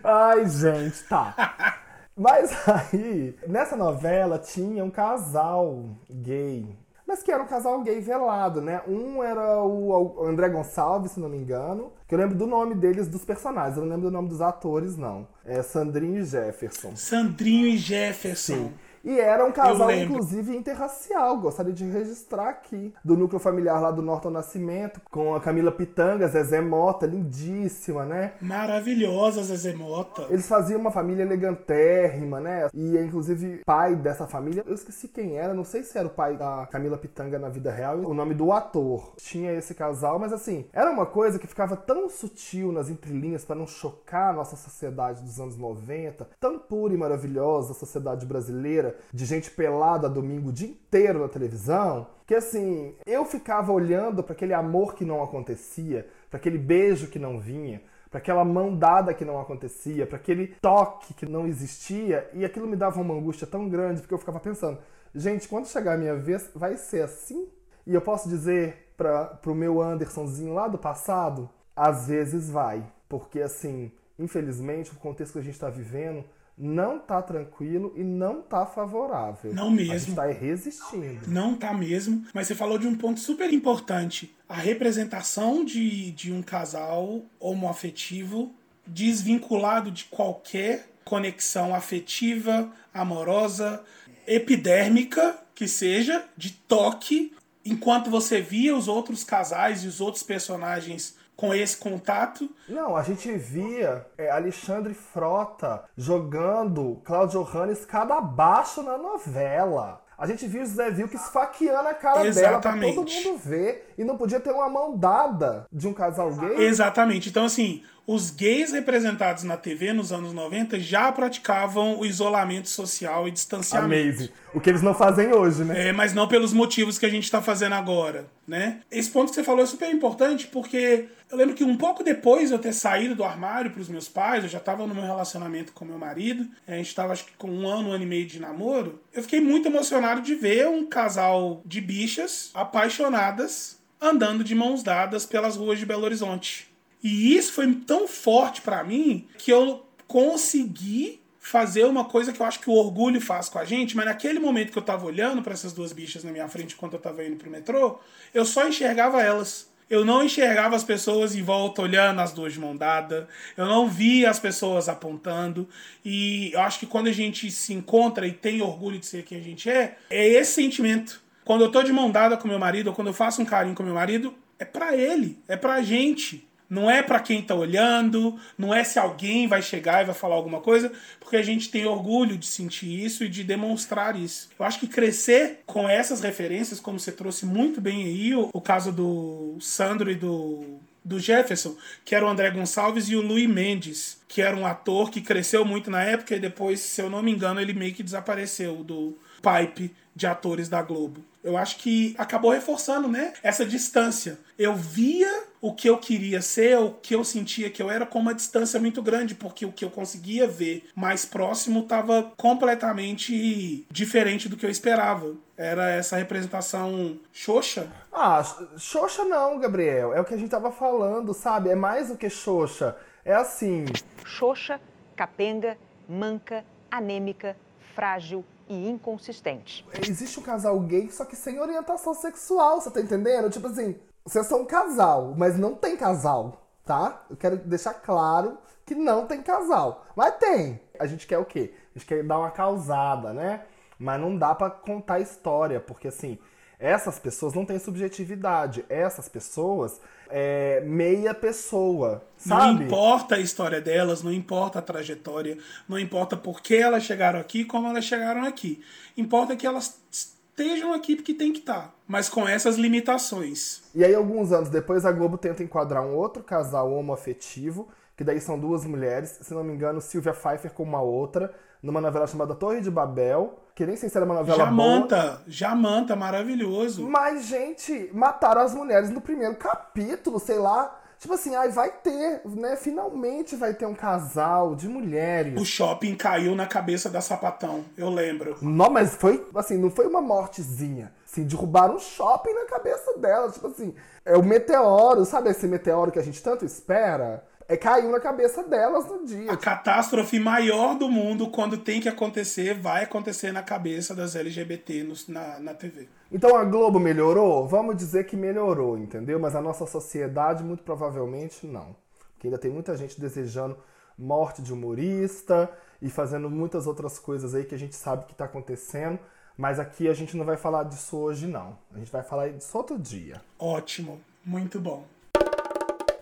Ai, 0.03 0.47
gente, 0.47 1.03
tá. 1.05 1.79
Mas 2.15 2.55
aí, 2.69 3.35
nessa 3.47 3.75
novela 3.75 4.37
tinha 4.37 4.85
um 4.85 4.91
casal 4.91 5.85
gay. 6.07 6.77
Mas 7.07 7.23
que 7.23 7.31
era 7.31 7.41
um 7.41 7.47
casal 7.47 7.81
gay 7.81 7.99
velado, 7.99 8.61
né? 8.61 8.83
Um 8.87 9.23
era 9.23 9.63
o 9.63 10.23
André 10.23 10.49
Gonçalves, 10.49 11.13
se 11.13 11.19
não 11.19 11.29
me 11.29 11.37
engano. 11.37 11.93
Que 12.07 12.13
eu 12.13 12.19
lembro 12.19 12.35
do 12.35 12.45
nome 12.45 12.75
deles, 12.75 13.07
dos 13.07 13.25
personagens. 13.25 13.75
Eu 13.75 13.81
não 13.81 13.89
lembro 13.89 14.11
do 14.11 14.13
nome 14.13 14.29
dos 14.29 14.41
atores, 14.41 14.95
não. 14.95 15.27
É 15.43 15.63
Sandrinho 15.63 16.19
e 16.19 16.23
Jefferson. 16.23 16.95
Sandrinho 16.95 17.65
e 17.65 17.75
Jefferson. 17.75 18.53
Sim. 18.53 18.73
E 19.07 19.21
era 19.21 19.45
um 19.45 19.53
casal, 19.53 19.89
inclusive, 19.89 20.53
interracial. 20.53 21.37
Gostaria 21.37 21.71
de 21.71 21.85
registrar 21.85 22.49
aqui. 22.49 22.93
Do 23.05 23.15
núcleo 23.15 23.39
familiar 23.39 23.79
lá 23.79 23.89
do 23.89 24.01
Norton 24.01 24.29
Nascimento, 24.29 24.99
com 25.09 25.33
a 25.33 25.39
Camila 25.39 25.71
Pitanga, 25.71 26.27
Zezé 26.27 26.59
Mota, 26.59 27.05
lindíssima, 27.05 28.03
né? 28.03 28.33
Maravilhosa, 28.41 29.43
Zezé 29.43 29.73
Mota. 29.73 30.25
Eles 30.29 30.45
faziam 30.45 30.81
uma 30.81 30.91
família 30.91 31.23
elegantérrima, 31.23 32.41
né? 32.41 32.67
E, 32.73 32.97
inclusive, 32.97 33.61
pai 33.65 33.95
dessa 33.95 34.27
família, 34.27 34.61
eu 34.67 34.75
esqueci 34.75 35.07
quem 35.07 35.37
era, 35.37 35.53
não 35.53 35.63
sei 35.63 35.83
se 35.83 35.97
era 35.97 36.07
o 36.07 36.11
pai 36.11 36.35
da 36.35 36.67
Camila 36.69 36.97
Pitanga 36.97 37.39
na 37.39 37.47
vida 37.47 37.71
real, 37.71 37.99
o 37.99 38.13
nome 38.13 38.33
do 38.33 38.51
ator. 38.51 39.13
Tinha 39.15 39.53
esse 39.53 39.73
casal, 39.73 40.19
mas 40.19 40.33
assim, 40.33 40.65
era 40.73 40.91
uma 40.91 41.05
coisa 41.05 41.39
que 41.39 41.47
ficava 41.47 41.77
tão 41.77 42.09
sutil 42.09 42.73
nas 42.73 42.89
entrelinhas 42.89 43.45
para 43.45 43.55
não 43.55 43.67
chocar 43.67 44.31
a 44.31 44.33
nossa 44.33 44.57
sociedade 44.57 45.23
dos 45.23 45.39
anos 45.39 45.57
90, 45.57 46.27
tão 46.41 46.59
pura 46.59 46.93
e 46.93 46.97
maravilhosa 46.97 47.71
a 47.71 47.75
sociedade 47.75 48.25
brasileira, 48.25 48.96
de 49.13 49.25
gente 49.25 49.51
pelada 49.51 50.09
domingo 50.09 50.49
o 50.49 50.53
dia 50.53 50.69
inteiro 50.69 51.19
na 51.19 51.27
televisão, 51.27 52.07
que 52.25 52.35
assim, 52.35 52.95
eu 53.05 53.23
ficava 53.25 53.71
olhando 53.71 54.21
para 54.21 54.33
aquele 54.33 54.53
amor 54.53 54.95
que 54.95 55.05
não 55.05 55.23
acontecia, 55.23 56.07
para 56.29 56.37
aquele 56.37 56.57
beijo 56.57 57.07
que 57.07 57.17
não 57.17 57.39
vinha, 57.39 57.81
para 58.09 58.19
aquela 58.19 58.43
mão 58.43 58.75
dada 58.75 59.13
que 59.13 59.25
não 59.25 59.39
acontecia, 59.39 60.05
para 60.05 60.17
aquele 60.17 60.47
toque 60.61 61.13
que 61.13 61.25
não 61.25 61.47
existia, 61.47 62.29
e 62.33 62.43
aquilo 62.43 62.67
me 62.67 62.75
dava 62.75 62.99
uma 62.99 63.13
angústia 63.13 63.47
tão 63.47 63.69
grande, 63.69 64.01
porque 64.01 64.13
eu 64.13 64.17
ficava 64.17 64.39
pensando, 64.39 64.79
gente, 65.13 65.47
quando 65.47 65.67
chegar 65.67 65.93
a 65.93 65.97
minha 65.97 66.15
vez, 66.15 66.49
vai 66.55 66.77
ser 66.77 67.01
assim? 67.03 67.47
E 67.85 67.93
eu 67.93 68.01
posso 68.01 68.27
dizer 68.27 68.91
para 68.97 69.39
o 69.45 69.55
meu 69.55 69.81
Andersonzinho 69.81 70.53
lá 70.53 70.67
do 70.67 70.77
passado, 70.77 71.49
às 71.75 72.07
vezes 72.07 72.49
vai, 72.49 72.83
porque 73.07 73.39
assim, 73.39 73.91
infelizmente, 74.17 74.91
o 74.91 74.95
contexto 74.95 75.33
que 75.33 75.39
a 75.39 75.43
gente 75.43 75.53
está 75.53 75.69
vivendo 75.69 76.25
não 76.57 76.97
tá 76.97 77.21
tranquilo 77.21 77.93
e 77.95 78.03
não 78.03 78.41
tá 78.41 78.65
favorável. 78.65 79.53
Não 79.53 79.69
mesmo. 79.69 79.93
A 79.93 79.97
gente 79.97 80.15
tá 80.15 80.25
resistindo. 80.25 81.27
Não 81.27 81.55
tá 81.55 81.71
mesmo. 81.73 82.25
Mas 82.33 82.47
você 82.47 82.55
falou 82.55 82.79
de 82.79 82.87
um 82.87 82.95
ponto 82.95 83.19
super 83.19 83.53
importante. 83.53 84.35
A 84.49 84.55
representação 84.55 85.63
de, 85.63 86.11
de 86.11 86.33
um 86.33 86.41
casal 86.41 87.21
homoafetivo 87.39 88.51
desvinculado 88.87 89.91
de 89.91 90.05
qualquer 90.05 90.89
conexão 91.05 91.75
afetiva, 91.75 92.71
amorosa, 92.93 93.83
epidérmica, 94.25 95.37
que 95.53 95.67
seja, 95.67 96.25
de 96.35 96.51
toque, 96.51 97.33
enquanto 97.63 98.09
você 98.09 98.41
via 98.41 98.75
os 98.75 98.87
outros 98.87 99.23
casais 99.23 99.83
e 99.83 99.87
os 99.87 100.01
outros 100.01 100.23
personagens 100.23 101.16
com 101.37 101.53
esse 101.53 101.77
contato. 101.77 102.49
Não, 102.67 102.97
a 102.97 103.03
gente 103.03 103.31
via 103.37 104.05
é, 104.17 104.29
Alexandre 104.29 104.95
Frota 104.95 105.83
jogando 105.95 106.99
Claudio 107.05 107.43
Hannes 107.43 107.85
cada 107.85 108.17
abaixo 108.17 108.81
na 108.81 108.97
novela. 108.97 110.01
A 110.17 110.25
gente 110.25 110.47
viu 110.47 110.63
o 110.63 110.65
Zé 110.65 110.89
Vilk 110.89 111.15
esfaqueando 111.15 111.89
a 111.89 111.93
cara 111.93 112.25
Exatamente. 112.25 112.41
dela 112.41 112.59
pra 112.59 113.03
todo 113.03 113.11
mundo 113.11 113.37
ver. 113.37 113.93
E 113.95 114.03
não 114.03 114.17
podia 114.17 114.39
ter 114.39 114.49
uma 114.49 114.67
mão 114.67 114.97
dada 114.97 115.67
de 115.71 115.87
um 115.87 115.93
casal 115.93 116.33
gay. 116.33 116.65
Exatamente. 116.65 117.29
Então, 117.29 117.45
assim, 117.45 117.83
os 118.07 118.31
gays 118.31 118.71
representados 118.71 119.43
na 119.43 119.55
TV 119.57 119.93
nos 119.93 120.11
anos 120.11 120.33
90 120.33 120.79
já 120.79 121.11
praticavam 121.11 121.99
o 121.99 122.05
isolamento 122.05 122.67
social 122.67 123.27
e 123.27 123.31
distanciamento. 123.31 124.21
Amazing. 124.21 124.29
O 124.55 124.59
que 124.59 124.69
eles 124.71 124.81
não 124.81 124.95
fazem 124.95 125.31
hoje, 125.31 125.63
né? 125.63 125.89
É, 125.89 125.91
mas 125.91 126.13
não 126.15 126.27
pelos 126.27 126.51
motivos 126.51 126.97
que 126.97 127.05
a 127.05 127.09
gente 127.09 127.25
está 127.25 127.39
fazendo 127.39 127.73
agora, 127.73 128.25
né? 128.47 128.79
Esse 128.89 129.11
ponto 129.11 129.29
que 129.29 129.35
você 129.35 129.43
falou 129.43 129.61
é 129.61 129.67
super 129.67 129.93
importante 129.93 130.47
porque 130.47 131.09
eu 131.29 131.37
lembro 131.37 131.55
que 131.55 131.63
um 131.63 131.75
pouco 131.75 132.03
depois 132.03 132.49
de 132.49 132.55
eu 132.55 132.59
ter 132.59 132.73
saído 132.73 133.15
do 133.15 133.23
armário 133.23 133.71
para 133.71 133.81
os 133.81 133.89
meus 133.89 134.07
pais, 134.07 134.43
eu 134.43 134.49
já 134.49 134.59
estava 134.59 134.87
no 134.87 134.95
meu 134.95 135.03
relacionamento 135.03 135.73
com 135.73 135.83
meu 135.83 135.97
marido, 135.97 136.47
a 136.67 136.71
gente 136.71 136.87
estava 136.87 137.13
acho 137.13 137.25
que 137.25 137.33
com 137.37 137.49
um 137.49 137.67
ano, 137.67 137.89
um 137.89 137.91
ano 137.91 138.03
e 138.03 138.07
meio 138.07 138.25
de 138.25 138.39
namoro, 138.39 139.01
eu 139.13 139.21
fiquei 139.21 139.41
muito 139.41 139.67
emocionado 139.67 140.21
de 140.21 140.35
ver 140.35 140.67
um 140.67 140.85
casal 140.85 141.61
de 141.65 141.81
bichas 141.81 142.51
apaixonadas 142.53 143.77
andando 143.99 144.43
de 144.43 144.55
mãos 144.55 144.83
dadas 144.83 145.25
pelas 145.25 145.55
ruas 145.55 145.79
de 145.79 145.85
Belo 145.85 146.03
Horizonte. 146.03 146.69
E 147.03 147.35
isso 147.35 147.53
foi 147.53 147.73
tão 147.73 148.07
forte 148.07 148.61
para 148.61 148.83
mim 148.83 149.27
que 149.37 149.51
eu 149.51 149.85
consegui 150.07 151.19
fazer 151.39 151.85
uma 151.85 152.05
coisa 152.05 152.33
que 152.33 152.41
eu 152.41 152.45
acho 152.45 152.59
que 152.59 152.69
o 152.69 152.73
orgulho 152.73 153.21
faz 153.21 153.47
com 153.47 153.57
a 153.57 153.63
gente, 153.63 153.95
mas 153.95 154.05
naquele 154.05 154.39
momento 154.39 154.71
que 154.71 154.77
eu 154.77 154.83
tava 154.83 155.05
olhando 155.05 155.41
para 155.41 155.53
essas 155.53 155.71
duas 155.71 155.93
bichas 155.93 156.23
na 156.23 156.31
minha 156.31 156.47
frente 156.49 156.75
enquanto 156.75 156.93
eu 156.93 156.99
tava 156.99 157.23
indo 157.23 157.37
pro 157.37 157.49
metrô, 157.49 157.99
eu 158.33 158.45
só 158.45 158.67
enxergava 158.67 159.21
elas. 159.21 159.69
Eu 159.89 160.03
não 160.03 160.23
enxergava 160.23 160.75
as 160.75 160.83
pessoas 160.83 161.35
em 161.35 161.41
volta 161.41 161.81
olhando 161.81 162.19
as 162.19 162.33
duas 162.33 162.53
de 162.53 162.59
mão 162.59 162.75
dada. 162.75 163.27
Eu 163.55 163.65
não 163.65 163.87
via 163.87 164.29
as 164.29 164.39
pessoas 164.39 164.89
apontando. 164.89 165.67
E 166.03 166.51
eu 166.53 166.59
acho 166.61 166.79
que 166.79 166.85
quando 166.85 167.07
a 167.07 167.13
gente 167.13 167.49
se 167.51 167.73
encontra 167.73 168.27
e 168.27 168.33
tem 168.33 168.61
orgulho 168.61 168.99
de 168.99 169.05
ser 169.05 169.23
quem 169.23 169.39
a 169.39 169.43
gente 169.43 169.69
é, 169.69 169.97
é 170.09 170.27
esse 170.27 170.53
sentimento. 170.53 171.21
Quando 171.45 171.63
eu 171.63 171.71
tô 171.71 171.81
de 171.83 171.93
mão 171.93 172.11
dada 172.11 172.35
com 172.35 172.47
meu 172.47 172.59
marido, 172.59 172.87
ou 172.87 172.93
quando 172.93 173.07
eu 173.07 173.13
faço 173.13 173.41
um 173.41 173.45
carinho 173.45 173.75
com 173.75 173.83
meu 173.83 173.93
marido, 173.93 174.35
é 174.59 174.65
para 174.65 174.95
ele, 174.95 175.39
é 175.47 175.55
pra 175.55 175.81
gente. 175.81 176.46
Não 176.69 176.89
é 176.89 177.01
para 177.01 177.19
quem 177.19 177.41
tá 177.41 177.55
olhando, 177.55 178.37
não 178.57 178.73
é 178.73 178.83
se 178.83 178.99
alguém 178.99 179.47
vai 179.47 179.61
chegar 179.61 180.01
e 180.01 180.05
vai 180.05 180.15
falar 180.15 180.35
alguma 180.35 180.59
coisa, 180.59 180.91
porque 181.19 181.37
a 181.37 181.41
gente 181.41 181.69
tem 181.69 181.85
orgulho 181.85 182.37
de 182.37 182.45
sentir 182.45 183.03
isso 183.03 183.23
e 183.23 183.29
de 183.29 183.43
demonstrar 183.43 184.15
isso. 184.15 184.49
Eu 184.59 184.65
acho 184.65 184.79
que 184.79 184.87
crescer 184.87 185.61
com 185.65 185.87
essas 185.87 186.21
referências, 186.21 186.79
como 186.79 186.99
você 186.99 187.11
trouxe 187.11 187.45
muito 187.45 187.79
bem 187.79 188.03
aí, 188.03 188.35
o, 188.35 188.49
o 188.51 188.61
caso 188.61 188.91
do 188.91 189.57
Sandro 189.61 190.11
e 190.11 190.15
do 190.15 190.79
do 191.07 191.21
Jefferson, 191.21 191.73
que 192.03 192.13
era 192.13 192.25
o 192.25 192.27
André 192.27 192.51
Gonçalves, 192.51 193.07
e 193.07 193.15
o 193.15 193.21
Luiz 193.21 193.47
Mendes, 193.49 194.17
que 194.27 194.41
era 194.41 194.53
um 194.53 194.65
ator 194.65 195.09
que 195.09 195.21
cresceu 195.21 195.63
muito 195.63 195.89
na 195.89 196.03
época 196.03 196.35
e 196.35 196.39
depois, 196.39 196.81
se 196.81 197.01
eu 197.01 197.09
não 197.09 197.23
me 197.23 197.31
engano, 197.31 197.61
ele 197.61 197.73
meio 197.73 197.93
que 197.93 198.03
desapareceu 198.03 198.83
do 198.83 199.17
pipe 199.41 199.95
de 200.13 200.27
atores 200.27 200.67
da 200.67 200.81
Globo. 200.81 201.23
Eu 201.47 201.55
acho 201.55 201.77
que 201.77 202.13
acabou 202.17 202.51
reforçando, 202.51 203.07
né, 203.07 203.33
essa 203.41 203.65
distância. 203.65 204.37
Eu 204.59 204.75
via 204.75 205.43
o 205.61 205.73
que 205.73 205.89
eu 205.89 205.97
queria 205.97 206.41
ser, 206.41 206.77
o 206.77 206.91
que 206.91 207.15
eu 207.15 207.23
sentia 207.23 207.69
que 207.69 207.81
eu 207.81 207.89
era 207.89 208.05
com 208.05 208.19
uma 208.19 208.33
distância 208.33 208.79
muito 208.79 209.01
grande, 209.01 209.33
porque 209.33 209.65
o 209.65 209.71
que 209.71 209.85
eu 209.85 209.89
conseguia 209.89 210.45
ver 210.45 210.89
mais 210.93 211.25
próximo 211.25 211.81
estava 211.81 212.31
completamente 212.35 213.85
diferente 213.89 214.49
do 214.49 214.57
que 214.57 214.65
eu 214.65 214.69
esperava. 214.69 215.35
Era 215.55 215.89
essa 215.89 216.17
representação 216.17 217.17
xoxa. 217.31 217.87
Ah, 218.11 218.43
xoxa 218.77 219.23
não, 219.23 219.57
Gabriel. 219.57 220.13
É 220.13 220.19
o 220.19 220.25
que 220.25 220.33
a 220.33 220.37
gente 220.37 220.49
tava 220.49 220.71
falando, 220.71 221.33
sabe? 221.33 221.69
É 221.69 221.75
mais 221.75 222.09
do 222.09 222.17
que 222.17 222.29
xoxa. 222.29 222.95
É 223.23 223.33
assim. 223.33 223.85
Xoxa, 224.25 224.81
capenga, 225.15 225.77
manca, 226.07 226.65
anêmica, 226.91 227.55
frágil, 227.95 228.45
e 228.69 228.89
inconsistente. 228.89 229.85
Existe 230.07 230.39
um 230.39 230.43
casal 230.43 230.79
gay, 230.81 231.09
só 231.09 231.25
que 231.25 231.35
sem 231.35 231.59
orientação 231.59 232.13
sexual, 232.13 232.81
você 232.81 232.91
tá 232.91 233.01
entendendo? 233.01 233.49
Tipo 233.49 233.67
assim, 233.67 233.95
vocês 234.25 234.45
são 234.45 234.61
um 234.61 234.65
casal, 234.65 235.33
mas 235.37 235.57
não 235.57 235.73
tem 235.75 235.95
casal, 235.95 236.67
tá? 236.85 237.25
Eu 237.29 237.37
quero 237.37 237.57
deixar 237.57 237.93
claro 237.93 238.57
que 238.85 238.95
não 238.95 239.25
tem 239.25 239.41
casal. 239.41 240.05
Mas 240.15 240.35
tem. 240.37 240.79
A 240.99 241.05
gente 241.05 241.27
quer 241.27 241.37
o 241.37 241.45
quê? 241.45 241.73
A 241.95 241.99
gente 241.99 242.07
quer 242.07 242.23
dar 242.23 242.39
uma 242.39 242.51
causada, 242.51 243.33
né? 243.33 243.65
Mas 243.99 244.19
não 244.19 244.37
dá 244.37 244.53
para 244.53 244.69
contar 244.69 245.19
história, 245.19 245.79
porque 245.79 246.07
assim, 246.07 246.37
essas 246.79 247.17
pessoas 247.17 247.53
não 247.53 247.65
têm 247.65 247.79
subjetividade. 247.79 248.85
Essas 248.87 249.27
pessoas 249.27 249.99
é 250.29 250.81
meia 250.81 251.33
pessoa, 251.33 252.23
sabe? 252.37 252.79
Não 252.79 252.83
importa 252.83 253.35
a 253.35 253.39
história 253.39 253.81
delas, 253.81 254.21
não 254.21 254.31
importa 254.31 254.79
a 254.79 254.81
trajetória, 254.81 255.57
não 255.87 255.97
importa 255.97 256.37
por 256.37 256.61
que 256.61 256.75
elas 256.75 257.03
chegaram 257.03 257.39
aqui, 257.39 257.65
como 257.65 257.87
elas 257.87 258.05
chegaram 258.05 258.43
aqui. 258.43 258.81
Importa 259.15 259.55
que 259.55 259.65
elas 259.65 259.99
estejam 260.11 260.93
aqui 260.93 261.15
porque 261.15 261.33
tem 261.33 261.51
que 261.51 261.59
estar, 261.59 261.81
tá, 261.81 261.93
mas 262.07 262.29
com 262.29 262.47
essas 262.47 262.77
limitações. 262.77 263.83
E 263.93 264.03
aí, 264.03 264.13
alguns 264.13 264.51
anos 264.51 264.69
depois, 264.69 265.05
a 265.05 265.11
Globo 265.11 265.37
tenta 265.37 265.63
enquadrar 265.63 266.03
um 266.03 266.15
outro 266.15 266.43
casal 266.43 266.91
homoafetivo, 266.91 267.87
que 268.15 268.23
daí 268.23 268.41
são 268.41 268.59
duas 268.59 268.83
mulheres, 268.83 269.37
se 269.41 269.53
não 269.53 269.63
me 269.63 269.73
engano, 269.73 270.01
Silvia 270.01 270.33
Pfeiffer 270.33 270.71
com 270.71 270.83
uma 270.83 271.01
outra, 271.01 271.53
numa 271.81 272.01
novela 272.01 272.25
chamada 272.25 272.55
Torre 272.55 272.81
de 272.81 272.89
Babel, 272.89 273.59
que 273.77 273.85
nem 273.85 273.95
sei 273.95 274.09
se 274.09 274.17
era 274.17 274.25
uma 274.25 274.33
novela 274.33 274.57
Jamanta, 274.57 275.21
boa. 275.21 275.41
Jamanta, 275.45 276.15
maravilhoso. 276.15 277.07
Mas, 277.07 277.45
gente, 277.45 278.09
mataram 278.11 278.61
as 278.61 278.73
mulheres 278.73 279.11
no 279.11 279.21
primeiro 279.21 279.55
capítulo, 279.55 280.39
sei 280.39 280.57
lá. 280.57 280.99
Tipo 281.19 281.35
assim, 281.35 281.53
ai, 281.55 281.69
vai 281.69 281.91
ter, 281.91 282.41
né? 282.43 282.75
Finalmente 282.75 283.55
vai 283.55 283.75
ter 283.75 283.85
um 283.85 283.93
casal 283.93 284.73
de 284.73 284.87
mulheres. 284.87 285.61
O 285.61 285.63
shopping 285.63 286.15
caiu 286.15 286.55
na 286.55 286.65
cabeça 286.65 287.07
da 287.07 287.21
sapatão, 287.21 287.85
eu 287.95 288.09
lembro. 288.09 288.57
Não, 288.63 288.89
mas 288.89 289.13
foi, 289.13 289.47
assim, 289.53 289.77
não 289.77 289.91
foi 289.91 290.07
uma 290.07 290.21
mortezinha. 290.21 291.13
Assim, 291.23 291.43
derrubaram 291.43 291.97
um 291.97 291.99
shopping 291.99 292.53
na 292.53 292.65
cabeça 292.65 293.15
dela. 293.19 293.51
Tipo 293.51 293.67
assim, 293.67 293.93
é 294.25 294.35
o 294.35 294.43
meteoro, 294.43 295.23
sabe 295.23 295.51
esse 295.51 295.67
meteoro 295.67 296.11
que 296.11 296.17
a 296.17 296.23
gente 296.23 296.41
tanto 296.41 296.65
espera? 296.65 297.45
É, 297.67 297.75
caiu 297.75 298.09
na 298.09 298.19
cabeça 298.19 298.63
delas 298.63 299.07
no 299.07 299.25
dia. 299.25 299.51
A 299.51 299.57
catástrofe 299.57 300.39
maior 300.39 300.97
do 300.97 301.09
mundo, 301.09 301.49
quando 301.49 301.77
tem 301.77 301.99
que 301.99 302.07
acontecer, 302.07 302.73
vai 302.73 303.03
acontecer 303.03 303.51
na 303.51 303.61
cabeça 303.61 304.15
das 304.15 304.35
LGBT 304.35 305.03
no, 305.03 305.13
na, 305.27 305.59
na 305.59 305.73
TV. 305.73 306.07
Então 306.31 306.55
a 306.55 306.63
Globo 306.63 306.99
melhorou? 306.99 307.67
Vamos 307.67 307.97
dizer 307.97 308.25
que 308.25 308.37
melhorou, 308.37 308.97
entendeu? 308.97 309.37
Mas 309.39 309.55
a 309.55 309.61
nossa 309.61 309.85
sociedade, 309.85 310.63
muito 310.63 310.83
provavelmente, 310.83 311.67
não. 311.67 311.95
Porque 312.33 312.47
ainda 312.47 312.57
tem 312.57 312.71
muita 312.71 312.95
gente 312.95 313.19
desejando 313.19 313.77
morte 314.17 314.61
de 314.61 314.71
humorista 314.71 315.69
e 316.01 316.09
fazendo 316.09 316.49
muitas 316.49 316.87
outras 316.87 317.19
coisas 317.19 317.53
aí 317.53 317.65
que 317.65 317.75
a 317.75 317.79
gente 317.79 317.95
sabe 317.95 318.25
que 318.25 318.31
está 318.31 318.45
acontecendo. 318.45 319.19
Mas 319.57 319.79
aqui 319.79 320.07
a 320.07 320.13
gente 320.13 320.37
não 320.37 320.45
vai 320.45 320.55
falar 320.55 320.83
disso 320.83 321.17
hoje, 321.17 321.47
não. 321.47 321.77
A 321.93 321.97
gente 321.97 322.11
vai 322.11 322.23
falar 322.23 322.49
disso 322.49 322.77
outro 322.77 322.97
dia. 322.97 323.41
Ótimo, 323.59 324.21
muito 324.45 324.79
bom. 324.79 325.03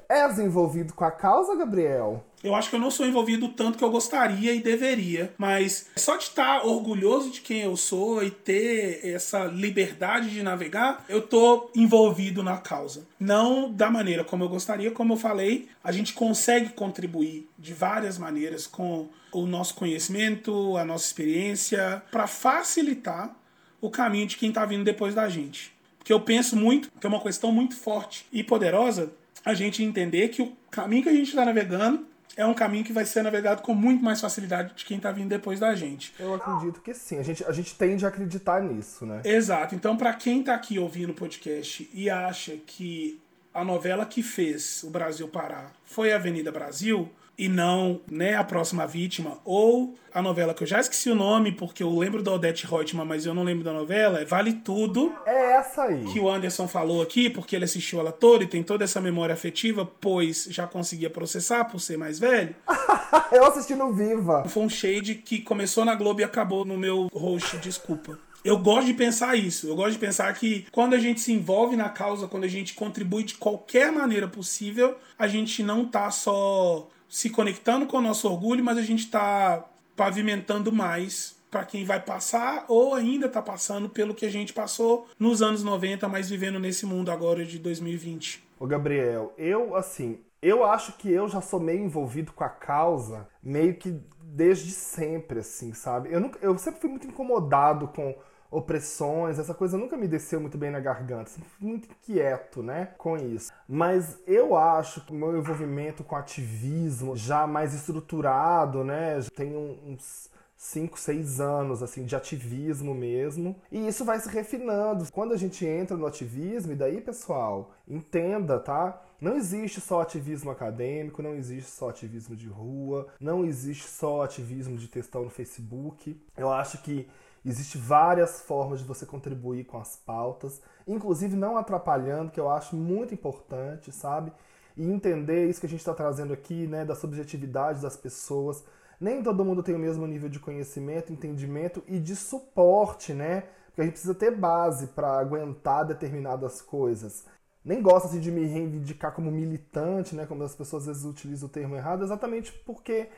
És 0.10 0.38
envolvido 0.40 0.94
com 0.94 1.04
a 1.04 1.12
causa, 1.12 1.56
Gabriel? 1.56 2.24
Eu 2.44 2.54
acho 2.54 2.70
que 2.70 2.76
eu 2.76 2.80
não 2.80 2.92
sou 2.92 3.08
envolvido 3.08 3.50
tanto 3.50 3.78
que 3.78 3.84
eu 3.84 3.90
gostaria 3.90 4.54
e 4.54 4.62
deveria, 4.62 5.34
mas 5.36 5.90
só 5.96 6.16
de 6.16 6.26
estar 6.26 6.64
orgulhoso 6.64 7.32
de 7.32 7.42
quem 7.42 7.62
eu 7.62 7.76
sou 7.76 8.24
e 8.24 8.30
ter 8.30 9.04
essa 9.04 9.46
liberdade 9.46 10.30
de 10.30 10.44
navegar, 10.44 11.04
eu 11.10 11.24
tô 11.24 11.72
envolvido 11.76 12.44
na 12.44 12.58
causa. 12.58 13.08
Não 13.20 13.72
da 13.72 13.90
maneira 13.90 14.24
como 14.24 14.44
eu 14.44 14.50
gostaria, 14.50 14.92
como 14.92 15.14
eu 15.14 15.18
falei, 15.18 15.68
a 15.84 15.92
gente 15.92 16.14
consegue 16.14 16.70
contribuir 16.70 17.50
de 17.58 17.74
várias 17.74 18.20
maneiras 18.20 18.68
com 18.68 19.10
o 19.32 19.48
nosso 19.48 19.74
conhecimento, 19.74 20.78
a 20.78 20.86
nossa 20.86 21.06
experiência, 21.06 22.04
para 22.12 22.28
facilitar 22.28 23.36
o 23.82 23.90
caminho 23.90 24.28
de 24.28 24.38
quem 24.38 24.50
está 24.50 24.66
vindo 24.66 24.84
depois 24.84 25.16
da 25.16 25.28
gente. 25.28 25.74
Porque 25.98 26.14
eu 26.14 26.22
penso 26.22 26.56
muito 26.56 26.92
que 27.00 27.08
é 27.08 27.10
uma 27.10 27.20
questão 27.20 27.52
muito 27.52 27.76
forte 27.76 28.28
e 28.32 28.44
poderosa 28.44 29.12
a 29.46 29.54
gente 29.54 29.84
entender 29.84 30.30
que 30.30 30.42
o 30.42 30.52
caminho 30.72 31.04
que 31.04 31.10
a 31.10 31.14
gente 31.14 31.30
está 31.30 31.46
navegando 31.46 32.06
é 32.36 32.46
um 32.46 32.54
caminho 32.54 32.84
que 32.84 32.92
vai 32.92 33.06
ser 33.06 33.22
navegado 33.22 33.62
com 33.62 33.74
muito 33.74 34.04
mais 34.04 34.20
facilidade 34.20 34.74
de 34.76 34.84
quem 34.84 34.98
está 34.98 35.12
vindo 35.12 35.30
depois 35.30 35.60
da 35.60 35.74
gente. 35.76 36.14
Eu 36.20 36.34
acredito 36.34 36.82
que 36.82 36.94
sim. 36.94 37.20
A 37.20 37.24
gente, 37.24 37.46
a 37.46 37.52
gente 37.52 37.76
tende 37.76 38.06
a 38.06 38.10
acreditar 38.10 38.62
nisso, 38.62 39.06
né? 39.06 39.22
Exato. 39.24 39.76
Então, 39.76 39.96
para 39.96 40.14
quem 40.14 40.42
está 40.42 40.56
aqui 40.56 40.78
ouvindo 40.78 41.12
o 41.12 41.14
podcast 41.14 41.90
e 41.94 42.10
acha 42.10 42.58
que 42.66 43.22
a 43.54 43.64
novela 43.64 44.06
que 44.06 44.22
fez 44.22 44.84
o 44.84 44.90
Brasil 44.90 45.28
parar 45.30 45.72
foi 45.86 46.12
Avenida 46.12 46.52
Brasil, 46.52 47.10
e 47.38 47.48
não 47.48 48.02
né, 48.10 48.36
a 48.36 48.44
próxima 48.44 48.86
vítima, 48.88 49.40
ou 49.44 49.96
a 50.14 50.22
novela 50.22 50.54
que 50.54 50.64
eu 50.64 50.68
já 50.68 50.80
esqueci 50.80 51.10
o 51.10 51.16
nome, 51.16 51.52
porque 51.52 51.84
eu 51.84 51.98
lembro 51.98 52.24
da 52.24 52.32
Odette 52.32 52.66
Reutemann, 52.66 53.06
mas 53.06 53.26
eu 53.26 53.34
não 53.34 53.44
lembro 53.44 53.64
da 53.64 53.74
novela, 53.74 54.20
é 54.22 54.26
Vale 54.26 54.54
Tudo. 54.54 55.14
É 55.26 55.58
essa 55.58 55.84
aí. 55.84 56.06
Que 56.06 56.20
o 56.20 56.30
Anderson 56.30 56.68
falou 56.68 57.02
aqui, 57.02 57.30
porque 57.30 57.56
ele 57.56 57.66
assistiu 57.66 58.00
ela 58.00 58.12
toda 58.12 58.44
e 58.44 58.48
tem 58.48 58.64
toda 58.64 58.84
essa 58.84 59.02
memória 59.02 59.34
afetiva, 59.34 59.86
pois 60.00 60.48
já 60.50 60.66
conseguia 60.66 61.10
processar 61.10 61.66
por 61.66 61.80
ser 61.80 61.98
mais 61.98 62.18
velho. 62.18 62.56
eu 63.32 63.46
assisti 63.46 63.76
no 63.76 63.94
Viva. 63.94 64.46
Foi 64.48 64.64
um 64.64 64.70
shade 64.70 65.16
que 65.16 65.42
começou 65.42 65.84
na 65.84 65.96
Globo 65.96 66.22
e 66.22 66.24
acabou 66.24 66.64
no 66.64 66.78
meu 66.78 67.10
host, 67.14 67.58
desculpa. 67.58 68.18
Eu 68.46 68.60
gosto 68.60 68.86
de 68.86 68.94
pensar 68.94 69.36
isso. 69.36 69.68
Eu 69.68 69.76
gosto 69.76 69.94
de 69.94 69.98
pensar 69.98 70.32
que 70.36 70.68
quando 70.72 70.94
a 70.94 71.00
gente 71.00 71.20
se 71.20 71.34
envolve 71.34 71.76
na 71.76 71.90
causa, 71.90 72.28
quando 72.28 72.44
a 72.44 72.48
gente 72.48 72.76
contribui 72.76 73.24
de 73.24 73.34
qualquer 73.34 73.92
maneira 73.92 74.28
possível, 74.28 74.96
a 75.18 75.28
gente 75.28 75.64
não 75.64 75.84
tá 75.84 76.12
só 76.12 76.88
se 77.16 77.30
conectando 77.30 77.86
com 77.86 77.96
o 77.96 78.02
nosso 78.02 78.30
orgulho, 78.30 78.62
mas 78.62 78.78
a 78.78 78.82
gente 78.82 79.06
está 79.06 79.64
pavimentando 79.96 80.70
mais 80.70 81.34
para 81.50 81.64
quem 81.64 81.86
vai 81.86 81.98
passar 81.98 82.66
ou 82.68 82.94
ainda 82.94 83.28
está 83.28 83.42
passando 83.42 83.88
pelo 83.88 84.14
que 84.14 84.26
a 84.26 84.30
gente 84.30 84.52
passou 84.52 85.08
nos 85.18 85.42
anos 85.42 85.64
90, 85.64 86.10
mas 86.10 86.30
vivendo 86.30 86.60
nesse 86.60 86.86
mundo 86.86 87.10
agora 87.10 87.46
de 87.46 87.58
2020. 87.58 88.46
Ô 88.60 88.68
Gabriel, 88.68 89.34
eu 89.38 89.78
assim, 89.78 90.20
eu 90.42 90.66
acho 90.66 90.92
que 90.98 91.10
eu 91.10 91.30
já 91.30 91.40
sou 91.40 91.58
meio 91.58 91.86
envolvido 91.86 92.34
com 92.34 92.44
a 92.44 92.50
causa, 92.50 93.30
meio 93.42 93.76
que 93.76 93.98
desde 94.22 94.72
sempre, 94.72 95.40
assim, 95.40 95.74
sabe? 95.74 96.12
Eu, 96.12 96.20
nunca, 96.20 96.38
eu 96.42 96.58
sempre 96.58 96.82
fui 96.82 96.90
muito 96.90 97.08
incomodado 97.08 97.88
com 97.96 98.14
opressões, 98.56 99.38
essa 99.38 99.54
coisa 99.54 99.78
nunca 99.78 99.98
me 99.98 100.08
desceu 100.08 100.40
muito 100.40 100.58
bem 100.58 100.72
na 100.72 100.80
garganta, 100.80 101.30
fui 101.30 101.68
muito 101.68 101.90
inquieto, 101.90 102.64
né, 102.64 102.90
com 102.98 103.18
isso. 103.18 103.52
Mas 103.68 104.18
eu 104.26 104.56
acho 104.56 105.06
que 105.06 105.12
o 105.12 105.16
meu 105.16 105.38
envolvimento 105.38 106.04
com 106.04 106.16
ativismo 106.16 107.16
já 107.16 107.46
mais 107.46 107.74
estruturado, 107.74 108.84
né, 108.84 109.20
já 109.20 109.30
tem 109.30 109.56
uns 109.56 110.30
5, 110.56 110.98
6 110.98 111.42
anos 111.42 111.84
assim 111.84 112.06
de 112.06 112.16
ativismo 112.16 112.96
mesmo. 112.96 113.56
E 113.72 113.88
isso 113.88 114.06
vai 114.06 114.20
se 114.20 114.30
refinando. 114.30 115.06
Quando 115.12 115.34
a 115.34 115.38
gente 115.38 115.66
entra 115.66 115.98
no 115.98 116.08
ativismo, 116.08 116.72
e 116.72 116.76
daí, 116.76 117.02
pessoal, 117.02 117.72
entenda, 117.88 118.58
tá? 118.60 119.02
Não 119.20 119.36
existe 119.36 119.80
só 119.82 120.02
ativismo 120.02 120.52
acadêmico, 120.52 121.22
não 121.22 121.36
existe 121.36 121.72
só 121.72 121.90
ativismo 121.90 122.36
de 122.36 122.48
rua, 122.48 123.08
não 123.20 123.46
existe 123.46 123.88
só 123.88 124.24
ativismo 124.24 124.78
de 124.78 124.88
textão 124.88 125.24
no 125.24 125.30
Facebook. 125.30 126.20
Eu 126.38 126.52
acho 126.52 126.82
que 126.82 127.08
existe 127.50 127.78
várias 127.78 128.42
formas 128.42 128.80
de 128.80 128.86
você 128.86 129.06
contribuir 129.06 129.66
com 129.66 129.78
as 129.78 129.96
pautas, 129.96 130.62
inclusive 130.88 131.36
não 131.36 131.58
atrapalhando, 131.58 132.32
que 132.32 132.40
eu 132.40 132.50
acho 132.50 132.76
muito 132.76 133.14
importante, 133.14 133.92
sabe? 133.92 134.32
E 134.76 134.90
entender 134.90 135.48
isso 135.48 135.60
que 135.60 135.66
a 135.66 135.70
gente 135.70 135.80
está 135.80 135.94
trazendo 135.94 136.34
aqui, 136.34 136.68
né, 136.68 136.84
da 136.84 136.96
subjetividade 136.96 137.82
das 137.82 137.96
pessoas. 137.96 138.64
Nem 139.00 139.24
todo 139.24 139.46
mundo 139.46 139.64
tem 139.64 139.76
o 139.76 139.80
mesmo 139.80 140.06
nível 140.08 140.30
de 140.30 140.40
conhecimento, 140.40 141.14
entendimento 141.14 141.84
e 141.88 142.00
de 142.00 142.16
suporte, 142.16 143.14
né? 143.14 143.44
Porque 143.68 143.82
a 143.82 143.84
gente 143.86 143.94
precisa 143.94 144.16
ter 144.16 144.32
base 144.32 144.88
para 144.88 145.20
aguentar 145.20 145.86
determinadas 145.86 146.62
coisas 146.62 147.26
nem 147.66 147.82
gosto 147.82 148.06
assim, 148.06 148.20
de 148.20 148.32
me 148.32 148.46
reivindicar 148.46 149.12
como 149.12 149.32
militante, 149.32 150.16
né? 150.16 150.28
Como 150.28 150.44
as 150.44 150.56
pessoas 150.56 150.84
às 150.84 150.88
vezes 150.88 151.04
utilizam 151.04 151.50
o 151.50 151.52
termo 151.52 151.76
errado, 151.76 152.04
exatamente 152.04 152.54
porque 152.64 153.10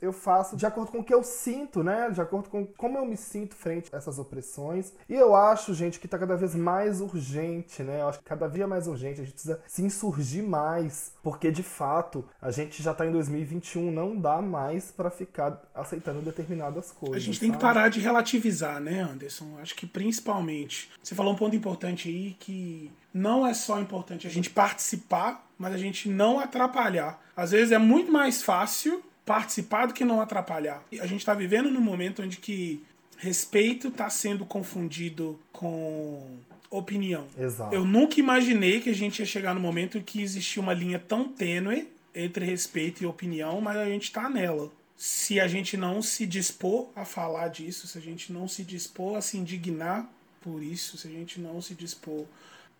eu 0.00 0.12
faço 0.12 0.56
de 0.56 0.66
acordo 0.66 0.90
com 0.90 0.98
o 0.98 1.04
que 1.04 1.14
eu 1.14 1.22
sinto, 1.22 1.82
né? 1.82 2.10
De 2.10 2.20
acordo 2.20 2.48
com 2.48 2.66
como 2.66 2.98
eu 2.98 3.06
me 3.06 3.16
sinto 3.16 3.54
frente 3.54 3.88
a 3.92 3.96
essas 3.96 4.18
opressões. 4.18 4.92
E 5.08 5.14
eu 5.14 5.34
acho, 5.34 5.74
gente, 5.74 5.98
que 5.98 6.08
tá 6.08 6.18
cada 6.18 6.36
vez 6.36 6.54
mais 6.54 7.00
urgente, 7.00 7.82
né? 7.82 8.00
Eu 8.00 8.08
acho 8.08 8.18
que 8.18 8.24
cada 8.24 8.48
dia 8.48 8.66
mais 8.66 8.86
urgente, 8.86 9.20
a 9.20 9.24
gente 9.24 9.32
precisa 9.32 9.60
se 9.66 9.82
insurgir 9.82 10.42
mais, 10.42 11.12
porque 11.22 11.50
de 11.50 11.62
fato 11.62 12.24
a 12.40 12.50
gente 12.50 12.82
já 12.82 12.92
tá 12.92 13.06
em 13.06 13.12
2021, 13.12 13.90
não 13.90 14.16
dá 14.16 14.40
mais 14.40 14.90
para 14.90 15.10
ficar 15.10 15.62
aceitando 15.74 16.20
determinadas 16.20 16.90
coisas. 16.90 17.16
A 17.16 17.20
gente 17.20 17.40
tem 17.40 17.50
sabe? 17.50 17.58
que 17.58 17.66
parar 17.66 17.88
de 17.88 18.00
relativizar, 18.00 18.80
né, 18.80 19.00
Anderson? 19.00 19.58
Acho 19.60 19.74
que 19.74 19.86
principalmente. 19.86 20.90
Você 21.02 21.14
falou 21.14 21.32
um 21.32 21.36
ponto 21.36 21.56
importante 21.56 22.08
aí 22.08 22.36
que 22.38 22.90
não 23.12 23.46
é 23.46 23.54
só 23.54 23.80
importante 23.80 24.26
a 24.26 24.30
gente 24.30 24.50
participar, 24.50 25.46
mas 25.56 25.72
a 25.72 25.78
gente 25.78 26.08
não 26.08 26.40
atrapalhar. 26.40 27.20
Às 27.36 27.52
vezes 27.52 27.72
é 27.72 27.78
muito 27.78 28.10
mais 28.10 28.42
fácil 28.42 29.02
participar 29.24 29.86
do 29.86 29.94
que 29.94 30.04
não 30.04 30.20
atrapalhar. 30.20 30.82
E 30.92 31.00
a 31.00 31.06
gente 31.06 31.20
está 31.20 31.34
vivendo 31.34 31.70
num 31.70 31.80
momento 31.80 32.22
onde 32.22 32.36
que 32.36 32.82
respeito 33.16 33.88
está 33.88 34.10
sendo 34.10 34.44
confundido 34.44 35.38
com 35.52 36.38
opinião. 36.70 37.26
Exato. 37.38 37.74
Eu 37.74 37.84
nunca 37.84 38.18
imaginei 38.18 38.80
que 38.80 38.90
a 38.90 38.94
gente 38.94 39.20
ia 39.20 39.26
chegar 39.26 39.54
no 39.54 39.60
momento 39.60 39.96
em 39.96 40.02
que 40.02 40.20
existia 40.20 40.62
uma 40.62 40.74
linha 40.74 40.98
tão 40.98 41.28
tênue 41.28 41.88
entre 42.14 42.44
respeito 42.44 43.02
e 43.02 43.06
opinião, 43.06 43.60
mas 43.60 43.76
a 43.76 43.86
gente 43.86 44.04
está 44.04 44.28
nela. 44.28 44.70
Se 44.96 45.40
a 45.40 45.48
gente 45.48 45.76
não 45.76 46.00
se 46.02 46.26
dispor 46.26 46.88
a 46.94 47.04
falar 47.04 47.48
disso, 47.48 47.86
se 47.88 47.98
a 47.98 48.00
gente 48.00 48.32
não 48.32 48.46
se 48.46 48.62
dispor 48.62 49.16
a 49.16 49.20
se 49.20 49.36
indignar 49.36 50.08
por 50.40 50.62
isso, 50.62 50.96
se 50.96 51.08
a 51.08 51.10
gente 51.10 51.40
não 51.40 51.60
se 51.60 51.74
dispor 51.74 52.24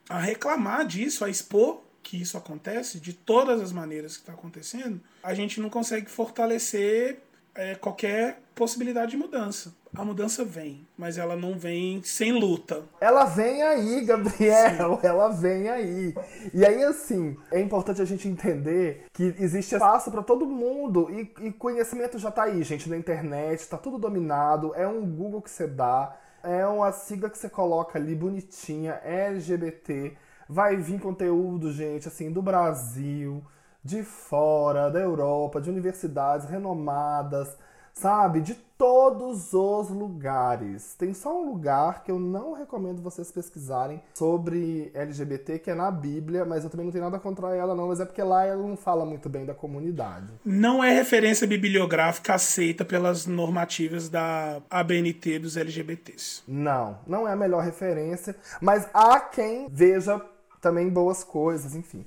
a 0.09 0.21
reclamar 0.21 0.87
disso, 0.87 1.25
a 1.25 1.31
expor 1.31 1.83
que 2.05 2.21
isso 2.21 2.37
acontece, 2.37 3.01
de 3.01 3.15
todas 3.15 3.61
as 3.61 3.73
maneiras 3.73 4.17
que 4.17 4.23
está 4.23 4.35
acontecendo, 4.35 5.01
a 5.23 5.35
gente 5.35 5.61
não 5.61 5.71
consegue 5.71 6.09
fortalecer 6.09 7.19
é, 7.55 7.75
qualquer 7.75 8.41
possibilidade 8.55 9.13
de 9.13 9.17
mudança. 9.17 9.75
A 9.97 10.05
mudança 10.05 10.45
vem, 10.45 10.87
mas 10.99 11.19
ela 11.19 11.37
não 11.37 11.57
vem 11.57 12.03
sem 12.03 12.33
luta. 12.33 12.83
Ela 13.01 13.25
vem 13.25 13.63
aí, 13.63 14.05
Gabriel, 14.05 14.99
ela 15.03 15.29
vem 15.29 15.69
aí. 15.69 16.15
E 16.53 16.65
aí, 16.65 16.83
assim, 16.85 17.37
é 17.51 17.61
importante 17.61 18.03
a 18.03 18.05
gente 18.05 18.29
entender 18.29 19.07
que 19.13 19.35
existe 19.39 19.75
espaço 19.75 20.11
para 20.11 20.23
todo 20.23 20.47
mundo 20.47 21.09
e, 21.11 21.47
e 21.47 21.53
conhecimento 21.53 22.19
já 22.19 22.31
tá 22.31 22.43
aí, 22.43 22.63
gente, 22.65 22.89
na 22.89 22.97
internet, 22.97 23.69
tá 23.69 23.79
tudo 23.79 23.97
dominado, 23.97 24.75
é 24.75 24.87
um 24.87 25.07
Google 25.07 25.41
que 25.41 25.51
você 25.51 25.67
dá, 25.67 26.17
é 26.43 26.67
uma 26.67 26.93
sigla 26.93 27.31
que 27.31 27.39
você 27.39 27.49
coloca 27.49 27.97
ali 27.97 28.15
bonitinha, 28.15 29.01
LGBT. 29.05 30.17
Vai 30.49 30.77
vir 30.77 31.01
conteúdo, 31.01 31.73
gente, 31.73 32.09
assim, 32.09 32.31
do 32.31 32.43
Brasil, 32.43 33.43
de 33.83 34.03
fora, 34.03 34.91
da 34.91 35.01
Europa, 35.01 35.61
de 35.61 35.71
universidades 35.71 36.49
renomadas, 36.49 37.57
sabe? 37.93 38.41
De 38.41 38.55
todos 38.77 39.53
os 39.53 39.89
lugares. 39.89 40.95
Tem 40.95 41.15
só 41.15 41.41
um 41.41 41.51
lugar 41.51 42.03
que 42.03 42.11
eu 42.11 42.19
não 42.19 42.53
recomendo 42.53 43.01
vocês 43.01 43.31
pesquisarem 43.31 44.03
sobre 44.15 44.91
LGBT, 44.95 45.59
que 45.59 45.71
é 45.71 45.75
na 45.75 45.91
Bíblia, 45.91 46.45
mas 46.45 46.65
eu 46.65 46.71
também 46.71 46.85
não 46.85 46.93
tenho 46.93 47.05
nada 47.05 47.19
contra 47.19 47.55
ela, 47.55 47.75
não, 47.75 47.89
mas 47.89 48.01
é 48.01 48.05
porque 48.05 48.23
lá 48.23 48.45
ela 48.45 48.63
não 48.63 48.77
fala 48.77 49.07
muito 49.07 49.29
bem 49.29 49.47
da 49.47 49.55
comunidade. 49.55 50.27
Não 50.45 50.83
é 50.83 50.93
referência 50.93 51.47
bibliográfica 51.47 52.35
aceita 52.35 52.85
pelas 52.85 53.27
normativas 53.27 54.09
da 54.09 54.61
ABNT 54.69 55.39
dos 55.39 55.57
LGBTs. 55.57 56.43
Não, 56.49 56.99
não 57.07 57.29
é 57.29 57.33
a 57.33 57.37
melhor 57.37 57.63
referência, 57.63 58.35
mas 58.61 58.89
há 58.93 59.21
quem 59.21 59.69
veja 59.71 60.21
também 60.65 60.89
boas 60.89 61.23
coisas, 61.23 61.75
enfim. 61.75 62.07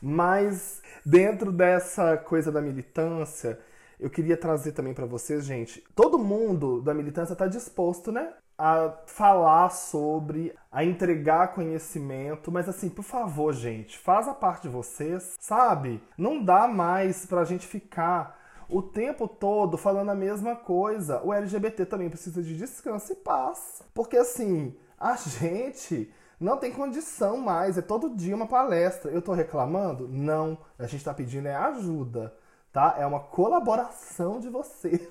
Mas 0.00 0.80
dentro 1.04 1.52
dessa 1.52 2.16
coisa 2.16 2.50
da 2.50 2.62
militância, 2.62 3.60
eu 3.98 4.08
queria 4.08 4.38
trazer 4.38 4.72
também 4.72 4.94
para 4.94 5.04
vocês, 5.04 5.44
gente, 5.44 5.84
todo 5.94 6.18
mundo 6.18 6.80
da 6.80 6.94
militância 6.94 7.34
está 7.34 7.46
disposto, 7.46 8.10
né, 8.10 8.32
a 8.56 8.94
falar 9.06 9.68
sobre, 9.68 10.54
a 10.72 10.82
entregar 10.82 11.52
conhecimento, 11.52 12.50
mas 12.50 12.70
assim, 12.70 12.88
por 12.88 13.02
favor, 13.02 13.52
gente, 13.52 13.98
faz 13.98 14.26
a 14.26 14.32
parte 14.32 14.62
de 14.62 14.68
vocês, 14.70 15.34
sabe? 15.38 16.02
Não 16.16 16.42
dá 16.42 16.66
mais 16.66 17.26
pra 17.26 17.44
gente 17.44 17.66
ficar 17.66 18.38
o 18.66 18.80
tempo 18.80 19.28
todo 19.28 19.76
falando 19.76 20.10
a 20.10 20.14
mesma 20.14 20.56
coisa. 20.56 21.20
O 21.22 21.34
LGBT 21.34 21.84
também 21.84 22.08
precisa 22.08 22.42
de 22.42 22.56
descanso 22.56 23.12
e 23.12 23.16
paz. 23.16 23.82
Porque 23.92 24.16
assim, 24.16 24.74
a 24.98 25.16
gente 25.20 26.10
não 26.40 26.56
tem 26.56 26.72
condição 26.72 27.36
mais, 27.36 27.76
é 27.76 27.82
todo 27.82 28.16
dia 28.16 28.34
uma 28.34 28.46
palestra. 28.46 29.10
Eu 29.10 29.20
tô 29.20 29.32
reclamando? 29.32 30.08
Não. 30.08 30.56
A 30.78 30.86
gente 30.86 31.04
tá 31.04 31.12
pedindo 31.12 31.46
é 31.46 31.54
ajuda, 31.54 32.34
tá? 32.72 32.96
É 32.98 33.04
uma 33.04 33.20
colaboração 33.20 34.40
de 34.40 34.48
vocês. 34.48 35.08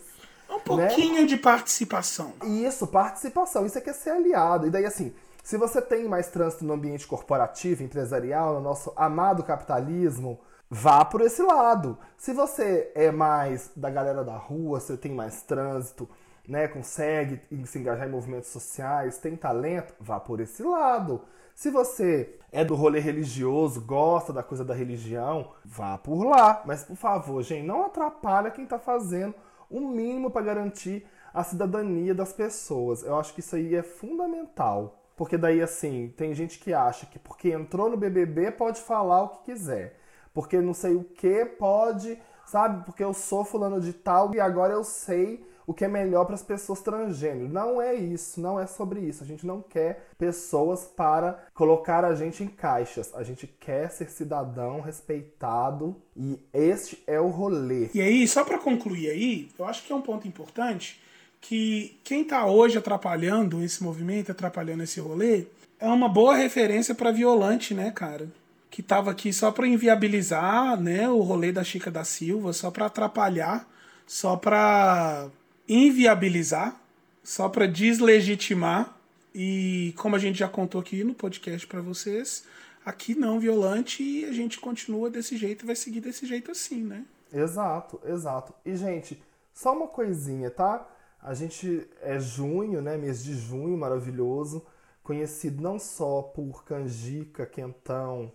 Um 0.49 0.59
pouquinho 0.59 1.27
de 1.27 1.37
participação. 1.37 2.33
Isso, 2.43 2.87
participação. 2.87 3.63
Isso 3.63 3.77
é 3.77 3.81
que 3.81 3.91
é 3.91 3.93
ser 3.93 4.09
aliado. 4.09 4.65
E 4.65 4.71
daí, 4.71 4.85
assim, 4.85 5.13
se 5.43 5.55
você 5.55 5.79
tem 5.79 6.07
mais 6.07 6.29
trânsito 6.29 6.65
no 6.65 6.73
ambiente 6.73 7.05
corporativo, 7.05 7.83
empresarial, 7.83 8.55
no 8.55 8.61
nosso 8.61 8.91
amado 8.95 9.43
capitalismo, 9.43 10.39
vá 10.67 11.05
por 11.05 11.21
esse 11.21 11.43
lado. 11.43 11.95
Se 12.17 12.33
você 12.33 12.91
é 12.95 13.11
mais 13.11 13.69
da 13.75 13.91
galera 13.91 14.23
da 14.23 14.35
rua, 14.35 14.79
você 14.79 14.97
tem 14.97 15.11
mais 15.11 15.43
trânsito, 15.43 16.09
né, 16.49 16.67
consegue 16.67 17.39
se 17.65 17.77
engajar 17.77 18.07
em 18.07 18.11
movimentos 18.11 18.49
sociais, 18.49 19.19
tem 19.19 19.35
talento, 19.35 19.93
vá 19.99 20.19
por 20.19 20.39
esse 20.39 20.63
lado. 20.63 21.21
Se 21.53 21.69
você 21.69 22.39
é 22.51 22.65
do 22.65 22.73
rolê 22.73 22.99
religioso, 22.99 23.81
gosta 23.81 24.33
da 24.33 24.41
coisa 24.41 24.65
da 24.65 24.73
religião, 24.73 25.51
vá 25.63 25.97
por 25.97 26.23
lá. 26.23 26.63
Mas, 26.65 26.83
por 26.83 26.95
favor, 26.95 27.43
gente, 27.43 27.67
não 27.67 27.85
atrapalha 27.85 28.49
quem 28.49 28.63
está 28.63 28.79
fazendo 28.79 29.35
o 29.69 29.79
mínimo 29.79 30.31
para 30.31 30.41
garantir 30.41 31.05
a 31.33 31.43
cidadania 31.43 32.15
das 32.15 32.33
pessoas. 32.33 33.03
Eu 33.03 33.17
acho 33.17 33.33
que 33.33 33.41
isso 33.41 33.55
aí 33.55 33.75
é 33.75 33.83
fundamental. 33.83 35.03
Porque 35.15 35.37
daí, 35.37 35.61
assim, 35.61 36.13
tem 36.17 36.33
gente 36.33 36.57
que 36.57 36.73
acha 36.73 37.05
que 37.05 37.19
porque 37.19 37.51
entrou 37.51 37.89
no 37.89 37.97
BBB 37.97 38.51
pode 38.51 38.81
falar 38.81 39.23
o 39.23 39.29
que 39.29 39.51
quiser. 39.51 39.99
Porque 40.33 40.59
não 40.61 40.73
sei 40.73 40.95
o 40.95 41.03
que 41.03 41.45
pode, 41.45 42.17
sabe? 42.45 42.85
Porque 42.85 43.03
eu 43.03 43.13
sou 43.13 43.43
fulano 43.43 43.81
de 43.81 43.93
tal 43.93 44.33
e 44.33 44.39
agora 44.39 44.73
eu 44.73 44.83
sei 44.83 45.45
o 45.69 45.73
que 45.73 45.85
é 45.85 45.87
melhor 45.87 46.25
para 46.25 46.33
as 46.33 46.41
pessoas 46.41 46.81
transgênero. 46.81 47.47
Não 47.47 47.79
é 47.79 47.93
isso, 47.93 48.41
não 48.41 48.59
é 48.59 48.65
sobre 48.65 49.01
isso. 49.01 49.23
A 49.23 49.27
gente 49.27 49.45
não 49.45 49.61
quer 49.61 50.07
pessoas 50.17 50.85
para 50.85 51.45
colocar 51.53 52.03
a 52.03 52.15
gente 52.15 52.41
em 52.43 52.47
caixas. 52.47 53.13
A 53.13 53.21
gente 53.21 53.45
quer 53.45 53.91
ser 53.91 54.09
cidadão 54.09 54.81
respeitado 54.81 55.95
e 56.17 56.39
este 56.51 57.03
é 57.05 57.21
o 57.21 57.27
rolê. 57.27 57.87
E 57.93 58.01
aí, 58.01 58.27
só 58.27 58.43
para 58.43 58.57
concluir 58.57 59.11
aí, 59.11 59.51
eu 59.59 59.65
acho 59.65 59.85
que 59.85 59.93
é 59.93 59.95
um 59.95 60.01
ponto 60.01 60.27
importante 60.27 60.99
que 61.39 61.99
quem 62.03 62.23
está 62.23 62.47
hoje 62.47 62.79
atrapalhando 62.79 63.63
esse 63.63 63.83
movimento, 63.83 64.31
atrapalhando 64.31 64.81
esse 64.81 64.99
rolê, 64.99 65.45
é 65.79 65.85
uma 65.85 66.09
boa 66.09 66.35
referência 66.35 66.95
para 66.95 67.11
Violante, 67.11 67.75
né, 67.75 67.91
cara? 67.91 68.27
Que 68.71 68.81
estava 68.81 69.11
aqui 69.11 69.31
só 69.31 69.51
para 69.51 69.67
inviabilizar, 69.67 70.81
né, 70.81 71.07
o 71.07 71.19
rolê 71.19 71.51
da 71.51 71.63
Chica 71.63 71.91
da 71.91 72.03
Silva, 72.03 72.53
só 72.53 72.71
para 72.71 72.87
atrapalhar, 72.87 73.69
só 74.07 74.35
para 74.35 75.29
inviabilizar, 75.69 76.81
só 77.23 77.47
para 77.47 77.67
deslegitimar. 77.67 78.97
E 79.33 79.93
como 79.95 80.15
a 80.15 80.19
gente 80.19 80.39
já 80.39 80.49
contou 80.49 80.81
aqui 80.81 81.03
no 81.03 81.13
podcast 81.13 81.67
para 81.67 81.81
vocês, 81.81 82.43
aqui 82.83 83.13
não 83.13 83.39
violante 83.39 84.01
e 84.01 84.25
a 84.25 84.33
gente 84.33 84.59
continua 84.59 85.09
desse 85.09 85.37
jeito 85.37 85.67
vai 85.67 85.75
seguir 85.75 86.01
desse 86.01 86.25
jeito 86.25 86.49
assim, 86.49 86.81
né? 86.81 87.05
Exato, 87.31 88.01
exato. 88.03 88.53
E, 88.65 88.75
gente, 88.75 89.21
só 89.53 89.77
uma 89.77 89.87
coisinha, 89.87 90.49
tá? 90.49 90.87
A 91.21 91.33
gente 91.35 91.87
é 92.01 92.19
junho, 92.19 92.81
né? 92.81 92.97
Mês 92.97 93.23
de 93.23 93.35
junho, 93.35 93.77
maravilhoso. 93.77 94.65
Conhecido 95.03 95.61
não 95.61 95.77
só 95.77 96.23
por 96.23 96.63
canjica, 96.63 97.45
quentão 97.45 98.31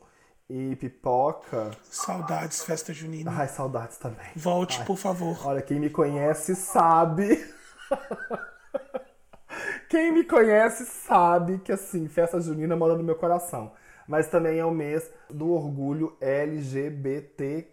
e 0.49 0.77
pipoca. 0.77 1.71
Saudades, 1.83 2.63
festa 2.65 2.93
junina. 2.93 3.33
Ai, 3.35 3.49
saudades 3.49 3.97
também. 3.97 4.31
Volte, 4.37 4.79
Ai. 4.81 4.87
por 4.87 4.97
favor. 4.97 5.47
Olha, 5.47 5.63
quem 5.63 5.81
me 5.81 5.91
conhece 5.91 6.55
sabe. 6.55 7.45
Quem 9.89 10.11
me 10.13 10.25
conhece 10.25 10.85
sabe 10.87 11.59
que, 11.59 11.71
assim, 11.71 12.09
festa 12.09 12.41
junina 12.41 12.75
mora 12.75 12.97
no 12.97 13.05
meu 13.05 13.15
coração. 13.15 13.73
Mas 14.09 14.27
também 14.29 14.59
é 14.59 14.65
o 14.65 14.71
mês 14.73 15.09
do 15.31 15.51
orgulho 15.53 16.17
LGBTQIA+. 16.21 17.69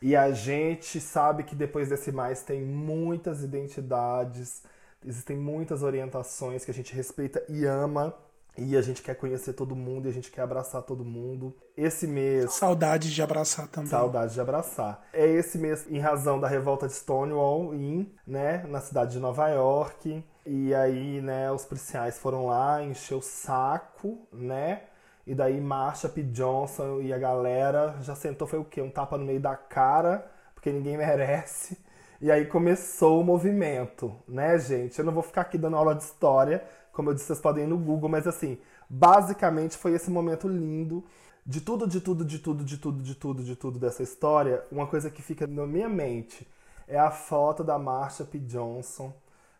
E 0.00 0.16
a 0.16 0.32
gente 0.32 1.00
sabe 1.00 1.44
que 1.44 1.54
depois 1.54 1.88
desse 1.88 2.10
mais 2.10 2.42
tem 2.42 2.60
muitas 2.60 3.44
identidades, 3.44 4.64
existem 5.06 5.36
muitas 5.36 5.84
orientações 5.84 6.64
que 6.64 6.72
a 6.72 6.74
gente 6.74 6.92
respeita 6.92 7.44
e 7.48 7.64
ama. 7.64 8.12
E 8.56 8.76
a 8.76 8.82
gente 8.82 9.02
quer 9.02 9.14
conhecer 9.14 9.54
todo 9.54 9.74
mundo 9.74 10.06
e 10.06 10.10
a 10.10 10.12
gente 10.12 10.30
quer 10.30 10.42
abraçar 10.42 10.82
todo 10.82 11.04
mundo. 11.04 11.54
Esse 11.76 12.06
mês. 12.06 12.52
Saudades 12.52 13.10
de 13.10 13.22
abraçar 13.22 13.66
também. 13.68 13.88
Saudades 13.88 14.34
de 14.34 14.40
abraçar. 14.40 15.06
É 15.12 15.26
esse 15.26 15.56
mês 15.56 15.86
em 15.88 15.98
razão 15.98 16.38
da 16.38 16.46
revolta 16.46 16.86
de 16.86 16.92
Stonewall 16.92 17.74
Inn, 17.74 18.06
né? 18.26 18.64
Na 18.68 18.80
cidade 18.80 19.12
de 19.12 19.18
Nova 19.18 19.48
York. 19.48 20.22
E 20.44 20.74
aí, 20.74 21.20
né, 21.20 21.50
os 21.52 21.64
policiais 21.64 22.18
foram 22.18 22.46
lá, 22.46 22.82
encher 22.82 23.14
o 23.14 23.22
saco, 23.22 24.18
né? 24.32 24.82
E 25.26 25.34
daí 25.34 25.60
Marsha 25.60 26.08
P. 26.08 26.22
Johnson 26.24 27.00
e 27.00 27.12
a 27.12 27.18
galera 27.18 27.96
já 28.00 28.14
sentou, 28.14 28.46
foi 28.48 28.58
o 28.58 28.64
quê? 28.64 28.82
Um 28.82 28.90
tapa 28.90 29.16
no 29.16 29.24
meio 29.24 29.40
da 29.40 29.54
cara, 29.54 30.28
porque 30.54 30.72
ninguém 30.72 30.96
merece. 30.98 31.78
E 32.20 32.30
aí 32.30 32.46
começou 32.46 33.20
o 33.20 33.24
movimento, 33.24 34.14
né, 34.28 34.58
gente? 34.58 34.98
Eu 34.98 35.04
não 35.04 35.12
vou 35.12 35.22
ficar 35.22 35.42
aqui 35.42 35.58
dando 35.58 35.76
aula 35.76 35.94
de 35.94 36.02
história, 36.02 36.64
como 36.92 37.10
eu 37.10 37.14
disse, 37.14 37.26
vocês 37.26 37.40
podem 37.40 37.64
ir 37.64 37.66
no 37.66 37.78
Google, 37.78 38.08
mas 38.08 38.26
assim, 38.26 38.58
basicamente 38.88 39.76
foi 39.76 39.94
esse 39.94 40.10
momento 40.10 40.48
lindo. 40.48 41.04
De 41.44 41.60
tudo, 41.60 41.86
de 41.88 42.00
tudo, 42.00 42.24
de 42.24 42.38
tudo, 42.38 42.64
de 42.64 42.78
tudo, 42.78 43.02
de 43.02 43.14
tudo, 43.14 43.42
de 43.42 43.56
tudo 43.56 43.78
dessa 43.78 44.02
história, 44.02 44.64
uma 44.70 44.86
coisa 44.86 45.10
que 45.10 45.22
fica 45.22 45.46
na 45.46 45.66
minha 45.66 45.88
mente 45.88 46.46
é 46.86 46.98
a 46.98 47.10
foto 47.10 47.64
da 47.64 47.78
Marsha 47.78 48.24
P. 48.24 48.38
Johnson 48.38 49.12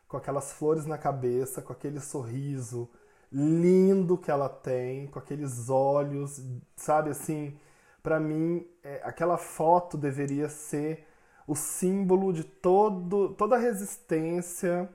com 0.06 0.16
aquelas 0.18 0.52
flores 0.52 0.84
na 0.84 0.98
cabeça, 0.98 1.62
com 1.62 1.72
aquele 1.72 1.98
sorriso 1.98 2.88
lindo 3.32 4.18
que 4.18 4.30
ela 4.30 4.48
tem, 4.48 5.06
com 5.06 5.18
aqueles 5.18 5.70
olhos, 5.70 6.42
sabe 6.76 7.10
assim? 7.10 7.58
Para 8.02 8.20
mim, 8.20 8.66
é, 8.84 9.00
aquela 9.04 9.38
foto 9.38 9.96
deveria 9.96 10.50
ser 10.50 11.08
o 11.46 11.56
símbolo 11.56 12.30
de 12.32 12.44
todo, 12.44 13.30
toda 13.30 13.56
a 13.56 13.58
resistência, 13.58 14.88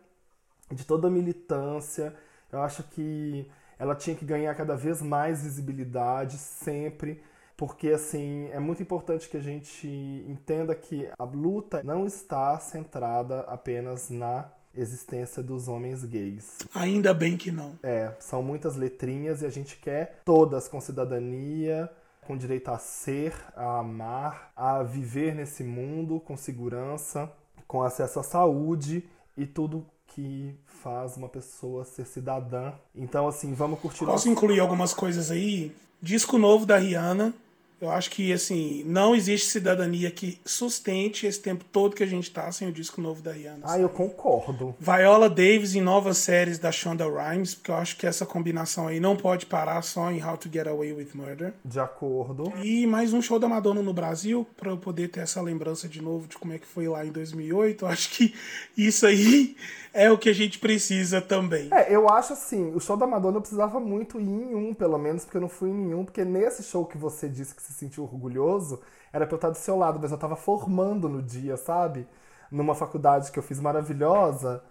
de 0.71 0.86
toda 0.86 1.08
a 1.08 1.12
militância. 1.12 2.15
Eu 2.51 2.62
acho 2.62 2.83
que 2.83 3.49
ela 3.79 3.95
tinha 3.95 4.15
que 4.15 4.25
ganhar 4.25 4.53
cada 4.55 4.75
vez 4.75 5.01
mais 5.01 5.43
visibilidade 5.43 6.38
sempre, 6.38 7.21
porque 7.55 7.89
assim 7.89 8.49
é 8.51 8.60
muito 8.60 8.81
importante 8.81 9.29
que 9.29 9.38
a 9.38 9.41
gente 9.41 9.88
entenda 10.27 10.73
que 10.73 11.10
a 11.17 11.23
luta 11.23 11.81
não 11.83 12.05
está 12.05 12.60
centrada 12.60 13.41
apenas 13.41 14.10
na 14.10 14.49
existência 14.75 15.41
dos 15.41 15.67
homens 15.67 16.03
gays. 16.03 16.60
Ainda 16.73 17.13
bem 17.13 17.36
que 17.36 17.51
não. 17.51 17.77
É, 17.81 18.13
são 18.19 18.43
muitas 18.43 18.75
letrinhas 18.75 19.41
e 19.41 19.45
a 19.45 19.49
gente 19.49 19.77
quer 19.77 20.21
todas 20.23 20.67
com 20.67 20.79
cidadania, 20.79 21.89
com 22.25 22.38
direito 22.38 22.69
a 22.69 22.77
ser, 22.77 23.33
a 23.55 23.79
amar, 23.79 24.51
a 24.55 24.83
viver 24.83 25.33
nesse 25.33 25.63
mundo 25.63 26.19
com 26.19 26.38
segurança, 26.38 27.31
com 27.67 27.81
acesso 27.81 28.19
à 28.19 28.23
saúde 28.23 29.07
e 29.36 29.45
tudo 29.45 29.86
que 30.07 30.55
faz 30.65 31.17
uma 31.17 31.29
pessoa 31.29 31.83
ser 31.85 32.05
cidadã. 32.05 32.73
Então, 32.95 33.27
assim, 33.27 33.53
vamos 33.53 33.79
curtir. 33.79 34.05
Posso 34.05 34.29
incluir 34.29 34.59
algumas 34.59 34.93
coisas 34.93 35.29
aí? 35.31 35.75
Disco 36.01 36.37
novo 36.37 36.65
da 36.65 36.77
Rihanna, 36.77 37.33
eu 37.79 37.91
acho 37.91 38.09
que, 38.09 38.33
assim, 38.33 38.83
não 38.85 39.15
existe 39.15 39.49
cidadania 39.49 40.09
que 40.09 40.39
sustente 40.43 41.27
esse 41.27 41.39
tempo 41.39 41.63
todo 41.71 41.95
que 41.95 42.03
a 42.03 42.07
gente 42.07 42.31
tá 42.31 42.51
sem 42.51 42.67
o 42.67 42.71
disco 42.71 42.99
novo 42.99 43.21
da 43.21 43.31
Rihanna. 43.31 43.59
Ah, 43.63 43.79
eu 43.79 43.89
concordo. 43.89 44.75
Viola 44.79 45.29
Davis 45.29 45.75
em 45.75 45.81
novas 45.81 46.17
séries 46.17 46.57
da 46.57 46.71
Shonda 46.71 47.05
Rhimes, 47.05 47.53
porque 47.53 47.69
eu 47.69 47.75
acho 47.75 47.95
que 47.97 48.07
essa 48.07 48.25
combinação 48.25 48.87
aí 48.87 48.99
não 48.99 49.15
pode 49.15 49.45
parar 49.45 49.81
só 49.83 50.11
em 50.11 50.23
How 50.23 50.37
to 50.37 50.49
Get 50.51 50.67
Away 50.67 50.93
with 50.93 51.09
Murder. 51.13 51.53
De 51.63 51.79
acordo. 51.79 52.51
E 52.63 52.87
mais 52.87 53.13
um 53.13 53.21
show 53.21 53.37
da 53.37 53.47
Madonna 53.47 53.81
no 53.81 53.93
Brasil, 53.93 54.47
para 54.57 54.71
eu 54.71 54.77
poder 54.77 55.09
ter 55.09 55.19
essa 55.19 55.41
lembrança 55.41 55.87
de 55.87 56.01
novo 56.01 56.27
de 56.27 56.37
como 56.37 56.53
é 56.53 56.57
que 56.57 56.65
foi 56.65 56.87
lá 56.87 57.05
em 57.05 57.11
2008. 57.11 57.85
Eu 57.85 57.89
acho 57.89 58.09
que 58.09 58.33
isso 58.75 59.05
aí 59.05 59.55
é 59.93 60.11
o 60.11 60.17
que 60.17 60.29
a 60.29 60.33
gente 60.33 60.59
precisa 60.59 61.21
também. 61.21 61.69
É, 61.71 61.93
eu 61.93 62.09
acho 62.09 62.33
assim, 62.33 62.71
o 62.73 62.79
show 62.79 62.97
da 62.97 63.05
Madonna 63.05 63.37
eu 63.37 63.41
precisava 63.41 63.79
muito 63.79 64.19
ir 64.19 64.23
em 64.23 64.55
um, 64.55 64.73
pelo 64.73 64.97
menos, 64.97 65.25
porque 65.25 65.37
eu 65.37 65.41
não 65.41 65.49
fui 65.49 65.69
em 65.69 65.73
nenhum, 65.73 66.05
porque 66.05 66.23
nesse 66.23 66.63
show 66.63 66.85
que 66.85 66.97
você 66.97 67.27
disse 67.27 67.53
que 67.53 67.66
se 67.67 67.73
sentiu 67.73 68.03
orgulhoso, 68.03 68.82
era 69.12 69.25
pra 69.25 69.36
eu 69.36 69.38
estar 69.38 69.49
do 69.49 69.58
seu 69.58 69.77
lado, 69.77 69.99
mas 69.99 70.12
eu 70.12 70.17
tava 70.17 70.36
formando 70.36 71.08
no 71.10 71.21
dia, 71.21 71.58
sabe? 71.58 72.08
Numa 72.51 72.75
faculdade 72.75 73.32
que 73.32 73.39
eu 73.39 73.43
fiz 73.43 73.60
maravilhosa. 73.60 74.63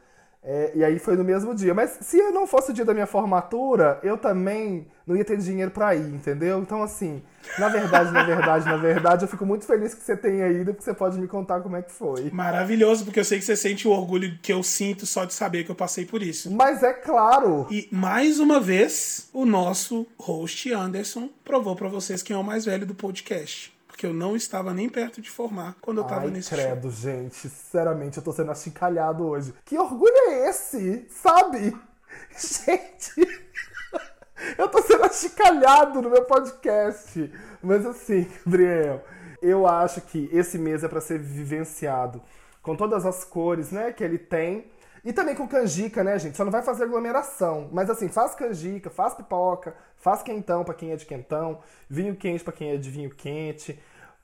É, 0.48 0.70
e 0.76 0.84
aí 0.84 0.98
foi 1.00 1.16
no 1.16 1.24
mesmo 1.24 1.52
dia. 1.52 1.74
Mas 1.74 1.98
se 2.00 2.16
não 2.30 2.46
fosse 2.46 2.70
o 2.70 2.74
dia 2.74 2.84
da 2.84 2.94
minha 2.94 3.06
formatura, 3.06 3.98
eu 4.04 4.16
também 4.16 4.86
não 5.04 5.16
ia 5.16 5.24
ter 5.24 5.36
dinheiro 5.38 5.72
para 5.72 5.96
ir, 5.96 6.14
entendeu? 6.14 6.60
Então, 6.60 6.84
assim, 6.84 7.20
na 7.58 7.68
verdade, 7.68 8.12
na 8.12 8.22
verdade, 8.22 8.64
na 8.64 8.76
verdade, 8.76 9.24
eu 9.24 9.28
fico 9.28 9.44
muito 9.44 9.64
feliz 9.64 9.92
que 9.92 10.02
você 10.02 10.16
tenha 10.16 10.48
ido, 10.48 10.72
porque 10.72 10.84
você 10.84 10.94
pode 10.94 11.18
me 11.18 11.26
contar 11.26 11.60
como 11.60 11.76
é 11.76 11.82
que 11.82 11.90
foi. 11.90 12.30
Maravilhoso, 12.30 13.04
porque 13.04 13.18
eu 13.18 13.24
sei 13.24 13.38
que 13.38 13.44
você 13.44 13.56
sente 13.56 13.88
o 13.88 13.90
orgulho 13.90 14.38
que 14.40 14.52
eu 14.52 14.62
sinto 14.62 15.04
só 15.04 15.24
de 15.24 15.34
saber 15.34 15.64
que 15.64 15.70
eu 15.70 15.76
passei 15.76 16.06
por 16.06 16.22
isso. 16.22 16.50
Mas 16.52 16.82
é 16.82 16.92
claro. 16.92 17.66
E 17.68 17.88
mais 17.90 18.38
uma 18.38 18.60
vez, 18.60 19.28
o 19.32 19.44
nosso 19.44 20.06
host 20.16 20.72
Anderson 20.72 21.28
provou 21.44 21.74
para 21.74 21.88
vocês 21.88 22.22
quem 22.22 22.36
é 22.36 22.38
o 22.38 22.44
mais 22.44 22.64
velho 22.64 22.86
do 22.86 22.94
podcast 22.94 23.75
porque 23.96 24.04
eu 24.04 24.12
não 24.12 24.36
estava 24.36 24.74
nem 24.74 24.90
perto 24.90 25.22
de 25.22 25.30
formar 25.30 25.74
quando 25.80 25.98
eu 25.98 26.02
estava 26.02 26.28
nesse 26.28 26.50
credo, 26.50 26.92
show. 26.92 27.12
gente. 27.12 27.34
Sinceramente, 27.34 28.18
eu 28.18 28.22
tô 28.22 28.30
sendo 28.30 28.50
achincalhado 28.50 29.26
hoje. 29.26 29.54
Que 29.64 29.78
orgulho 29.78 30.14
é 30.14 30.50
esse? 30.50 31.06
Sabe? 31.08 31.74
Gente, 32.36 33.14
eu 34.58 34.68
tô 34.68 34.82
sendo 34.82 35.04
achicalhado 35.04 36.02
no 36.02 36.10
meu 36.10 36.24
podcast. 36.26 37.32
Mas 37.62 37.86
assim, 37.86 38.28
Gabriel, 38.44 39.02
eu 39.40 39.66
acho 39.66 40.02
que 40.02 40.28
esse 40.30 40.58
mês 40.58 40.84
é 40.84 40.88
para 40.88 41.00
ser 41.00 41.18
vivenciado 41.18 42.22
com 42.62 42.76
todas 42.76 43.06
as 43.06 43.24
cores, 43.24 43.70
né, 43.70 43.92
que 43.92 44.04
ele 44.04 44.18
tem. 44.18 44.70
E 45.06 45.12
também 45.12 45.36
com 45.36 45.46
canjica, 45.46 46.02
né, 46.02 46.18
gente? 46.18 46.36
Só 46.36 46.44
não 46.44 46.50
vai 46.50 46.62
fazer 46.62 46.82
aglomeração. 46.82 47.68
Mas 47.70 47.88
assim, 47.88 48.08
faz 48.08 48.34
canjica, 48.34 48.90
faz 48.90 49.14
pipoca, 49.14 49.76
faz 49.96 50.20
quentão 50.20 50.64
para 50.64 50.74
quem 50.74 50.90
é 50.90 50.96
de 50.96 51.06
quentão, 51.06 51.60
vinho 51.88 52.16
quente 52.16 52.42
para 52.42 52.52
quem 52.52 52.72
é 52.72 52.76
de 52.76 52.90
vinho 52.90 53.10
quente. 53.10 53.78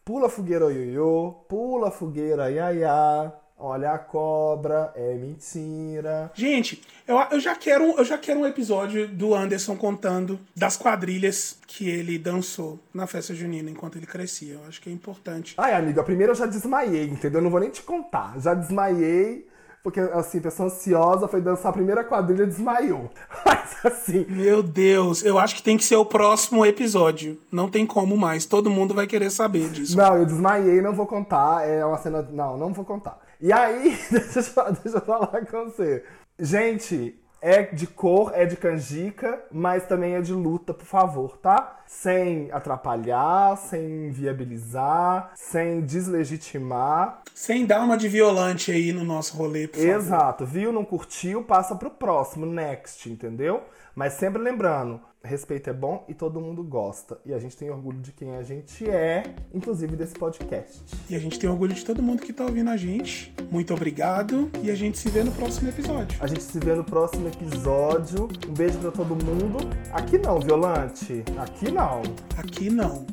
Pula 0.04 0.28
fogueira 0.28 0.64
ioiô, 0.72 1.36
pula 1.48 1.92
fogueira 1.92 2.50
iaiá. 2.50 3.32
Olha 3.56 3.92
a 3.92 3.98
cobra, 3.98 4.92
é 4.96 5.14
mentira. 5.14 6.32
Gente, 6.34 6.82
eu, 7.06 7.16
eu, 7.30 7.38
já 7.38 7.54
quero, 7.54 7.84
eu 7.96 8.04
já 8.04 8.18
quero 8.18 8.40
um 8.40 8.46
episódio 8.46 9.06
do 9.06 9.36
Anderson 9.36 9.76
contando 9.76 10.40
das 10.56 10.76
quadrilhas 10.76 11.60
que 11.64 11.88
ele 11.88 12.18
dançou 12.18 12.80
na 12.92 13.06
festa 13.06 13.32
junina 13.32 13.70
enquanto 13.70 13.98
ele 13.98 14.06
crescia. 14.06 14.54
Eu 14.54 14.64
acho 14.66 14.80
que 14.80 14.90
é 14.90 14.92
importante. 14.92 15.54
Ai, 15.56 15.74
amigo, 15.74 16.00
a 16.00 16.02
primeira 16.02 16.32
eu 16.32 16.36
já 16.36 16.46
desmaiei, 16.46 17.04
entendeu? 17.04 17.38
Eu 17.38 17.44
não 17.44 17.50
vou 17.52 17.60
nem 17.60 17.70
te 17.70 17.82
contar. 17.82 18.34
Já 18.40 18.52
desmaiei 18.52 19.46
porque, 19.82 19.98
assim, 19.98 20.40
pessoa 20.40 20.68
ansiosa 20.68 21.26
foi 21.26 21.40
dançar 21.40 21.70
a 21.70 21.72
primeira 21.72 22.04
quadrilha 22.04 22.44
e 22.44 22.46
desmaiou. 22.46 23.10
Mas, 23.44 23.84
assim. 23.84 24.24
Meu 24.28 24.62
Deus, 24.62 25.24
eu 25.24 25.38
acho 25.38 25.56
que 25.56 25.62
tem 25.62 25.76
que 25.76 25.84
ser 25.84 25.96
o 25.96 26.04
próximo 26.04 26.64
episódio. 26.64 27.40
Não 27.50 27.68
tem 27.68 27.84
como 27.84 28.16
mais. 28.16 28.46
Todo 28.46 28.70
mundo 28.70 28.94
vai 28.94 29.08
querer 29.08 29.30
saber 29.30 29.70
disso. 29.70 29.96
Não, 29.96 30.16
eu 30.16 30.24
desmaiei, 30.24 30.80
não 30.80 30.92
vou 30.92 31.06
contar. 31.06 31.66
É 31.66 31.84
uma 31.84 31.98
cena. 31.98 32.22
Não, 32.30 32.56
não 32.56 32.72
vou 32.72 32.84
contar. 32.84 33.18
E 33.40 33.52
aí, 33.52 33.98
deixa 34.10 34.60
eu, 34.60 34.72
deixa 34.72 34.98
eu 34.98 35.00
falar 35.00 35.44
com 35.46 35.64
você. 35.64 36.04
Gente, 36.38 37.20
é 37.42 37.62
de 37.64 37.88
cor, 37.88 38.30
é 38.34 38.46
de 38.46 38.56
canjica, 38.56 39.42
mas 39.50 39.84
também 39.84 40.14
é 40.14 40.20
de 40.20 40.32
luta, 40.32 40.72
por 40.72 40.86
favor, 40.86 41.36
tá? 41.38 41.80
Sem 41.88 42.48
atrapalhar, 42.52 43.56
sem 43.56 44.10
viabilizar, 44.10 45.32
sem 45.34 45.80
deslegitimar. 45.80 47.22
Sem 47.34 47.66
dar 47.66 47.82
uma 47.82 47.96
de 47.96 48.08
violante 48.08 48.70
aí 48.70 48.92
no 48.92 49.02
nosso 49.02 49.36
rolê, 49.36 49.66
por 49.66 49.80
favor. 49.80 49.90
Exato. 49.96 50.46
Viu, 50.46 50.72
não 50.72 50.84
curtiu, 50.84 51.42
passa 51.42 51.74
pro 51.74 51.90
próximo, 51.90 52.46
next, 52.46 53.10
entendeu? 53.10 53.64
Mas 53.94 54.14
sempre 54.14 54.40
lembrando, 54.40 55.00
respeito 55.22 55.70
é 55.70 55.72
bom 55.72 56.04
e 56.08 56.14
todo 56.14 56.40
mundo 56.40 56.62
gosta. 56.62 57.18
E 57.24 57.32
a 57.32 57.38
gente 57.38 57.56
tem 57.56 57.70
orgulho 57.70 58.00
de 58.00 58.12
quem 58.12 58.34
a 58.36 58.42
gente 58.42 58.88
é, 58.88 59.22
inclusive 59.52 59.96
desse 59.96 60.14
podcast. 60.14 60.82
E 61.08 61.14
a 61.14 61.18
gente 61.18 61.38
tem 61.38 61.48
orgulho 61.48 61.74
de 61.74 61.84
todo 61.84 62.02
mundo 62.02 62.22
que 62.22 62.32
tá 62.32 62.44
ouvindo 62.44 62.70
a 62.70 62.76
gente. 62.76 63.34
Muito 63.50 63.72
obrigado 63.74 64.50
e 64.62 64.70
a 64.70 64.74
gente 64.74 64.98
se 64.98 65.08
vê 65.10 65.22
no 65.22 65.32
próximo 65.32 65.68
episódio. 65.68 66.18
A 66.22 66.26
gente 66.26 66.42
se 66.42 66.58
vê 66.58 66.74
no 66.74 66.84
próximo 66.84 67.28
episódio. 67.28 68.28
Um 68.48 68.54
beijo 68.54 68.78
pra 68.78 68.90
todo 68.90 69.10
mundo. 69.14 69.58
Aqui 69.92 70.18
não, 70.18 70.40
Violante. 70.40 71.24
Aqui 71.38 71.70
não. 71.70 72.02
Aqui 72.36 72.70
não. 72.70 73.06